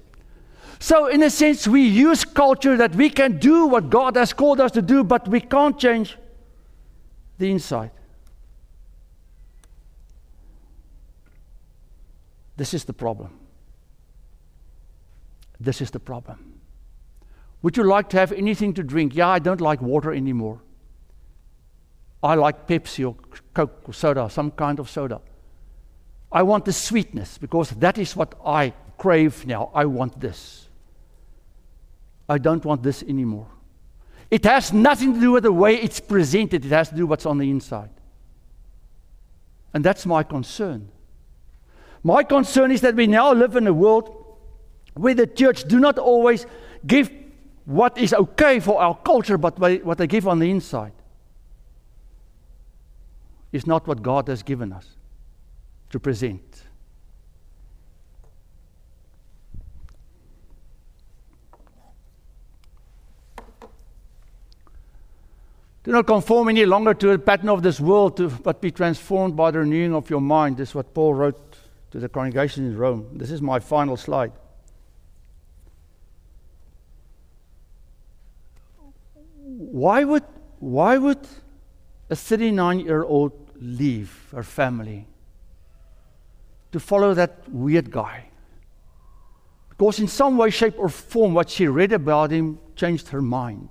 So, 0.79 1.07
in 1.07 1.23
a 1.23 1.31
sense, 1.31 1.67
we 1.67 1.87
use 1.87 2.23
culture 2.23 2.77
that 2.77 2.95
we 2.95 3.09
can 3.09 3.39
do 3.39 3.67
what 3.67 3.89
God 3.89 4.15
has 4.17 4.35
called 4.35 4.61
us 4.61 4.73
to 4.73 4.83
do, 4.83 5.03
but 5.05 5.27
we 5.27 5.41
can't 5.41 5.79
change 5.79 6.19
the 7.39 7.51
inside. 7.51 7.91
This 12.57 12.73
is 12.75 12.85
the 12.85 12.93
problem. 12.93 13.31
This 15.61 15.81
is 15.81 15.91
the 15.91 16.01
problem. 16.01 16.61
Would 17.63 17.77
you 17.77 17.85
like 17.85 18.09
to 18.11 18.19
have 18.19 18.33
anything 18.33 18.75
to 18.75 18.83
drink? 18.83 19.15
Yeah, 19.15 19.29
I 19.29 19.39
don't 19.39 19.61
like 19.61 19.81
water 19.81 20.13
anymore. 20.13 20.61
I 22.23 22.35
like 22.35 22.67
Pepsi 22.67 23.07
or 23.07 23.17
Coke 23.55 23.89
or 23.89 23.93
soda, 23.93 24.29
some 24.31 24.51
kind 24.51 24.79
of 24.79 24.89
soda. 24.89 25.21
I 26.33 26.43
want 26.43 26.65
the 26.65 26.73
sweetness 26.73 27.39
because 27.39 27.71
that 27.71 27.99
is 27.99 28.17
what 28.17 28.35
I 28.45 28.73
crave 28.99 29.47
now. 29.47 29.71
I 29.75 29.85
want 29.85 30.21
this. 30.21 30.69
I 32.29 32.39
don't 32.39 32.65
want 32.65 32.83
this 32.83 33.03
anymore. 33.03 33.47
It 34.31 34.45
has 34.45 34.73
nothing 34.73 35.15
to 35.15 35.21
do 35.21 35.33
with 35.33 35.45
the 35.45 35.53
way 35.53 35.77
it's 35.77 36.01
presented, 36.01 36.65
it 36.65 36.73
has 36.73 36.89
to 36.89 36.95
do 36.95 37.03
with 37.03 37.11
what's 37.11 37.27
on 37.27 37.39
the 37.39 37.51
inside. 37.51 37.91
And 39.73 39.85
that's 39.85 40.07
my 40.07 40.23
concern. 40.23 40.89
My 42.03 42.23
concern 42.23 42.71
is 42.71 42.81
that 42.81 42.95
we 42.95 43.07
now 43.07 43.33
live 43.33 43.57
in 43.57 43.67
a 43.67 43.73
world 43.73 44.25
where 44.95 45.15
the 45.15 45.27
church 45.27 45.65
do 45.65 45.79
not 45.79 45.99
always 45.99 46.47
give 46.87 47.11
what 47.67 47.99
is 47.99 48.15
okay 48.15 48.61
for 48.61 48.81
our 48.81 48.97
culture, 48.97 49.37
but 49.37 49.59
what 49.59 49.99
they 49.99 50.07
give 50.07 50.27
on 50.27 50.39
the 50.39 50.51
inside 50.51 50.93
is 53.53 53.67
not 53.67 53.87
what 53.87 54.03
God 54.03 54.29
has 54.29 54.43
given 54.43 54.73
us 54.73 54.87
to 55.91 55.99
present. 55.99 56.66
Do 65.87 65.93
not 65.93 66.05
conform 66.05 66.49
any 66.49 66.67
longer 66.67 66.95
to 66.95 67.07
the 67.13 67.19
pattern 67.19 67.49
of 67.49 67.63
this 67.63 67.79
world, 67.79 68.17
to, 68.17 68.29
but 68.29 68.61
be 68.61 68.73
transformed 68.73 69.37
by 69.37 69.53
the 69.53 69.61
renewing 69.61 69.95
of 69.95 70.11
your 70.11 70.21
mind. 70.21 70.57
This 70.57 70.71
is 70.71 70.75
what 70.75 70.93
Paul 70.93 71.15
wrote 71.15 71.59
to 71.93 72.01
the 72.01 72.09
congregation 72.09 72.67
in 72.67 72.77
Rome. 72.77 73.07
This 73.13 73.31
is 73.31 73.41
my 73.41 73.61
final 73.61 73.97
slide. 73.97 74.33
Why 79.45 80.03
would, 80.03 80.25
why 80.59 80.99
would 80.99 81.21
a 82.11 82.17
39 82.17 82.81
year 82.81 83.05
old 83.05 83.33
leave 83.55 84.27
her 84.33 84.43
family 84.43 85.07
to 86.73 86.81
follow 86.81 87.15
that 87.15 87.49
weird 87.49 87.93
guy? 87.93 88.31
Because, 89.69 90.01
in 90.01 90.09
some 90.09 90.37
way, 90.37 90.51
shape, 90.51 90.75
or 90.79 90.89
form, 90.89 91.33
what 91.33 91.49
she 91.49 91.69
read 91.69 91.93
about 91.93 92.33
him 92.33 92.59
changed 92.75 93.11
her 93.11 93.23
mind. 93.23 93.69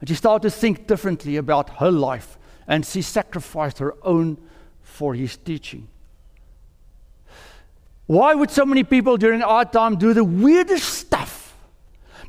And 0.00 0.08
she 0.08 0.14
started 0.14 0.48
to 0.48 0.50
think 0.50 0.86
differently 0.86 1.36
about 1.36 1.78
her 1.78 1.90
life, 1.90 2.38
and 2.66 2.84
she 2.84 3.02
sacrificed 3.02 3.78
her 3.78 3.94
own 4.02 4.38
for 4.82 5.14
his 5.14 5.36
teaching. 5.36 5.88
Why 8.06 8.34
would 8.34 8.50
so 8.50 8.64
many 8.64 8.82
people 8.82 9.16
during 9.16 9.42
our 9.42 9.64
time 9.64 9.96
do 9.96 10.12
the 10.12 10.24
weirdest 10.24 10.88
stuff? 10.88 11.56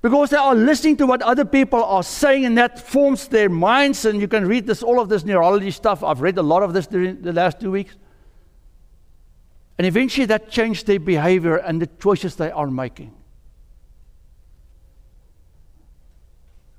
Because 0.01 0.31
they 0.31 0.37
are 0.37 0.55
listening 0.55 0.97
to 0.97 1.07
what 1.07 1.21
other 1.21 1.45
people 1.45 1.83
are 1.83 2.03
saying, 2.03 2.45
and 2.45 2.57
that 2.57 2.79
forms 2.79 3.27
their 3.27 3.49
minds. 3.49 4.05
And 4.05 4.19
you 4.19 4.27
can 4.27 4.47
read 4.47 4.67
this, 4.67 4.83
all 4.83 4.99
of 4.99 5.09
this 5.09 5.23
neurology 5.23 5.71
stuff. 5.71 6.03
I've 6.03 6.21
read 6.21 6.37
a 6.37 6.43
lot 6.43 6.63
of 6.63 6.73
this 6.73 6.87
during 6.87 7.21
the 7.21 7.33
last 7.33 7.59
two 7.59 7.71
weeks. 7.71 7.95
And 9.77 9.87
eventually 9.87 10.25
that 10.27 10.49
changed 10.49 10.85
their 10.87 10.99
behavior 10.99 11.55
and 11.55 11.81
the 11.81 11.87
choices 11.99 12.35
they 12.35 12.51
are 12.51 12.67
making. 12.67 13.13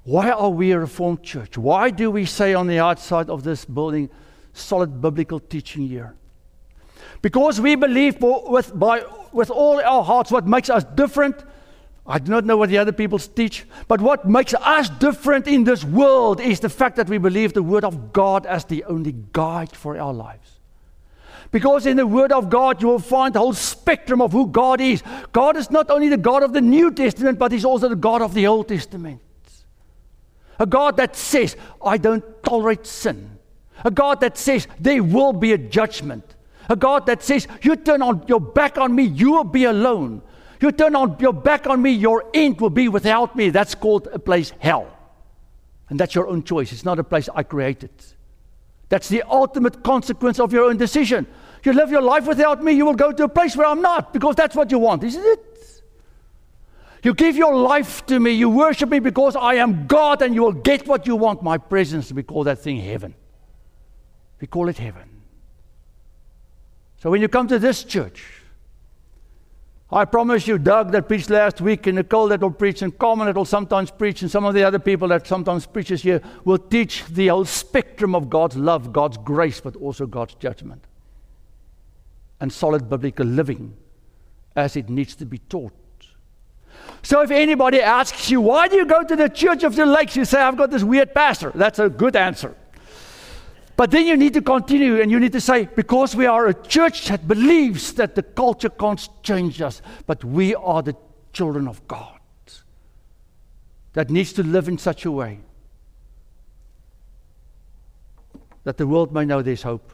Why 0.05 0.31
are 0.31 0.51
we 0.51 0.73
a 0.73 0.81
Reformed 0.81 1.23
church? 1.23 1.57
Why 1.57 1.91
do 1.91 2.11
we 2.11 2.25
say 2.25 2.55
on 2.55 2.67
the 2.67 2.81
outside 2.81 3.31
of 3.31 3.45
this 3.45 3.65
building, 3.65 4.11
solid 4.53 5.01
biblical 5.01 5.39
teaching 5.39 5.87
here? 5.87 6.15
Because 7.21 7.61
we 7.61 7.77
believe 7.77 8.17
with, 8.21 8.77
by, 8.77 9.05
with 9.31 9.51
all 9.51 9.81
our 9.81 10.03
hearts 10.03 10.33
what 10.33 10.47
makes 10.47 10.69
us 10.71 10.83
different. 10.83 11.37
I 12.05 12.19
do 12.19 12.33
not 12.33 12.45
know 12.45 12.57
what 12.57 12.69
the 12.69 12.79
other 12.79 12.91
people 12.91 13.21
teach, 13.21 13.65
but 13.87 14.01
what 14.01 14.29
makes 14.29 14.55
us 14.55 14.89
different 14.89 15.47
in 15.47 15.63
this 15.63 15.85
world 15.85 16.41
is 16.41 16.59
the 16.59 16.69
fact 16.69 16.97
that 16.97 17.09
we 17.09 17.19
believe 17.19 17.53
the 17.53 17.63
Word 17.63 17.85
of 17.85 18.13
God 18.13 18.45
as 18.45 18.65
the 18.65 18.83
only 18.85 19.15
guide 19.33 19.71
for 19.71 19.97
our 19.97 20.13
lives. 20.13 20.59
Because 21.53 21.87
in 21.87 21.97
the 21.97 22.07
Word 22.07 22.33
of 22.33 22.51
God, 22.51 22.83
you 22.83 22.89
will 22.89 22.99
find 22.99 23.35
the 23.35 23.39
whole 23.39 23.53
spectrum 23.53 24.21
of 24.21 24.33
who 24.33 24.49
God 24.49 24.81
is. 24.81 25.05
God 25.33 25.57
is 25.57 25.71
not 25.71 25.91
only 25.91 26.09
the 26.09 26.17
God 26.17 26.43
of 26.43 26.53
the 26.53 26.61
New 26.61 26.91
Testament, 26.91 27.39
but 27.39 27.53
He's 27.53 27.65
also 27.65 27.89
the 27.89 27.95
God 27.95 28.21
of 28.21 28.35
the 28.35 28.49
Old 28.49 28.67
Testament. 28.67 29.21
A 30.59 30.67
God 30.67 30.97
that 30.99 31.17
says, 31.17 31.57
I 31.85 31.97
don't 31.97 32.25
tolerate 32.43 32.87
sin. 32.87 33.39
A 33.85 33.91
God 33.91 34.21
that 34.21 34.39
says, 34.39 34.69
there 34.79 35.03
will 35.03 35.33
be 35.33 35.53
a 35.53 35.59
judgment. 35.59 36.37
A 36.69 36.77
God 36.77 37.07
that 37.07 37.23
says, 37.23 37.49
You 37.63 37.77
turn 37.77 38.03
on 38.03 38.25
your 38.29 38.41
back 38.41 38.79
on 38.79 38.95
me, 38.95 39.05
you 39.05 39.33
will 39.33 39.45
be 39.45 39.65
alone. 39.65 40.23
You 40.61 40.71
turn 40.71 40.95
on 40.95 41.17
your 41.19 41.33
back 41.33 41.67
on 41.67 41.83
me, 41.83 41.91
your 41.91 42.25
end 42.33 42.61
will 42.61 42.71
be 42.71 42.89
without 42.89 43.35
me. 43.35 43.51
That's 43.51 43.75
called 43.75 44.09
a 44.13 44.19
place 44.19 44.53
hell. 44.61 44.87
And 45.89 45.99
that's 45.99 46.15
your 46.15 46.29
own 46.29 46.45
choice. 46.45 46.73
It's 46.73 46.85
not 46.85 46.99
a 46.99 47.05
place 47.05 47.29
I 47.35 47.43
created. 47.43 47.91
That's 48.89 49.09
the 49.09 49.23
ultimate 49.23 49.83
consequence 49.83 50.39
of 50.39 50.53
your 50.53 50.65
own 50.65 50.77
decision. 50.77 51.27
You 51.65 51.73
live 51.73 51.91
your 51.91 52.03
life 52.03 52.27
without 52.27 52.63
me, 52.63 52.73
you 52.73 52.85
will 52.85 52.95
go 52.95 53.13
to 53.13 53.25
a 53.25 53.29
place 53.29 53.57
where 53.57 53.67
I'm 53.67 53.83
not 53.83 54.13
because 54.13 54.37
that's 54.37 54.55
what 54.55 54.71
you 54.71 54.79
want, 54.79 55.05
isn't 55.05 55.25
it? 55.25 55.52
You 57.03 57.15
give 57.15 57.37
your 57.37 57.57
life 57.57 58.07
to 58.07 58.21
me, 58.21 58.31
you 58.31 58.49
worship 58.49 58.89
me 58.89 59.01
because 59.01 59.35
I 59.35 59.55
am 59.55 59.87
God, 59.89 60.23
and 60.23 60.35
you 60.35 60.43
will 60.43 60.53
get 60.53 60.87
what 60.87 61.07
you 61.07 61.17
want 61.17 61.43
my 61.43 61.59
presence. 61.59 62.13
We 62.13 62.23
call 62.23 62.45
that 62.45 62.61
thing 62.61 62.79
heaven. 62.79 63.15
We 64.41 64.47
call 64.47 64.69
it 64.69 64.79
heaven. 64.79 65.09
So 66.99 67.11
when 67.11 67.21
you 67.21 67.29
come 67.29 67.49
to 67.49 67.59
this 67.59 67.83
church, 67.83 68.25
I 69.91 70.05
promise 70.05 70.47
you, 70.47 70.57
Doug 70.57 70.93
that 70.93 71.09
preached 71.09 71.29
last 71.29 71.61
week, 71.61 71.89
and 71.89 71.97
Nicole 71.97 72.29
that 72.29 72.41
will 72.41 72.53
preach, 72.53 72.83
and 72.83 72.97
Carmen 72.97 73.27
that 73.27 73.35
will 73.35 73.45
sometimes 73.45 73.91
preach, 73.91 74.23
and 74.23 74.31
some 74.31 74.45
of 74.45 74.55
the 74.55 74.63
other 74.63 74.79
people 74.79 75.09
that 75.09 75.27
sometimes 75.27 75.67
preaches 75.67 76.03
here 76.03 76.23
will 76.45 76.59
teach 76.59 77.05
the 77.07 77.27
whole 77.27 77.45
spectrum 77.45 78.15
of 78.15 78.31
God's 78.31 78.57
love, 78.57 78.93
God's 78.93 79.19
grace, 79.19 79.61
but 79.61 79.75
also 79.77 80.07
God's 80.07 80.35
judgment. 80.37 80.85
And 82.41 82.53
solid 82.53 82.89
biblical 82.89 83.27
living 83.27 83.77
as 84.55 84.77
it 84.77 84.89
needs 84.89 85.17
to 85.17 85.27
be 85.27 85.39
taught. 85.39 85.73
So 87.03 87.23
if 87.23 87.31
anybody 87.31 87.81
asks 87.81 88.31
you, 88.31 88.41
why 88.41 88.69
do 88.69 88.77
you 88.77 88.87
go 88.87 89.03
to 89.03 89.17
the 89.17 89.29
Church 89.29 89.65
of 89.65 89.75
the 89.75 89.87
Lakes? 89.87 90.17
You 90.17 90.25
say, 90.25 90.41
I've 90.41 90.57
got 90.57 90.71
this 90.71 90.85
weird 90.85 91.15
pastor. 91.15 91.53
That's 91.55 91.79
a 91.79 91.89
good 91.89 92.17
answer. 92.17 92.55
But 93.77 93.91
then 93.91 94.07
you 94.07 94.17
need 94.17 94.35
to 94.35 94.43
continue 94.43 95.01
and 95.01 95.11
you 95.11 95.19
need 95.19 95.33
to 95.33 95.41
say, 95.41 95.69
because 95.75 96.15
we 96.15 96.27
are 96.27 96.47
a 96.47 96.55
church 96.55 97.09
that 97.09 97.27
believes 97.27 97.95
that 97.95 98.15
the 98.15 98.23
culture 98.23 98.69
can't 98.69 99.09
change 99.23 99.61
us, 99.61 99.83
but 100.07 100.23
we 100.25 100.55
are 100.55 100.83
the 100.83 100.95
children 101.33 101.67
of 101.67 101.87
God 101.89 102.21
that 103.95 104.11
needs 104.11 104.33
to 104.35 104.43
live 104.43 104.69
in 104.69 104.79
such 104.79 105.05
a 105.05 105.11
way 105.11 105.41
that 108.65 108.77
the 108.77 108.87
world 108.87 109.13
may 109.13 109.25
know 109.25 109.43
there's 109.43 109.63
hope 109.63 109.93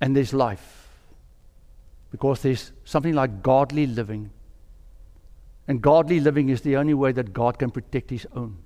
and 0.00 0.16
there's 0.16 0.32
life. 0.32 0.88
Because 2.10 2.42
there's 2.42 2.72
something 2.84 3.14
like 3.14 3.42
godly 3.42 3.86
living. 3.86 4.30
And 5.68 5.80
godly 5.80 6.20
living 6.20 6.48
is 6.48 6.62
the 6.62 6.76
only 6.76 6.94
way 6.94 7.12
that 7.12 7.32
God 7.32 7.58
can 7.58 7.70
protect 7.70 8.10
His 8.10 8.26
own 8.34 8.58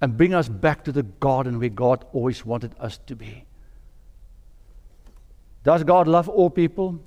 and 0.00 0.16
bring 0.16 0.34
us 0.34 0.48
back 0.48 0.84
to 0.84 0.92
the 0.92 1.02
garden 1.02 1.58
where 1.58 1.68
God 1.68 2.04
always 2.12 2.44
wanted 2.44 2.74
us 2.78 2.98
to 3.06 3.14
be. 3.14 3.44
Does 5.62 5.84
God 5.84 6.08
love 6.08 6.28
all 6.28 6.48
people? 6.48 7.00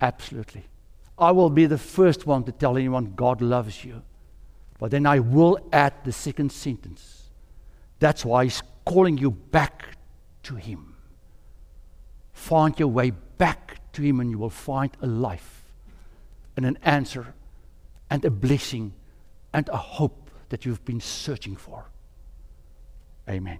Absolutely. 0.00 0.64
I 1.18 1.32
will 1.32 1.50
be 1.50 1.66
the 1.66 1.78
first 1.78 2.26
one 2.26 2.44
to 2.44 2.52
tell 2.52 2.76
anyone 2.76 3.12
God 3.14 3.40
loves 3.40 3.84
you. 3.84 4.02
But 4.78 4.90
then 4.90 5.06
I 5.06 5.20
will 5.20 5.58
add 5.72 5.92
the 6.04 6.12
second 6.12 6.50
sentence. 6.50 7.30
That's 8.00 8.24
why 8.24 8.44
He's 8.44 8.62
calling 8.84 9.18
you 9.18 9.30
back 9.30 9.96
to 10.44 10.56
Him. 10.56 10.96
Find 12.32 12.78
your 12.78 12.88
way 12.88 13.10
back 13.10 13.80
to 13.92 14.02
Him, 14.02 14.18
and 14.20 14.30
you 14.30 14.38
will 14.38 14.50
find 14.50 14.90
a 15.00 15.06
life 15.06 15.62
and 16.56 16.66
an 16.66 16.78
answer 16.82 17.34
and 18.14 18.24
a 18.24 18.30
blessing 18.30 18.92
and 19.52 19.68
a 19.70 19.76
hope 19.76 20.30
that 20.50 20.64
you've 20.64 20.84
been 20.84 21.00
searching 21.00 21.56
for. 21.56 21.86
Amen. 23.28 23.58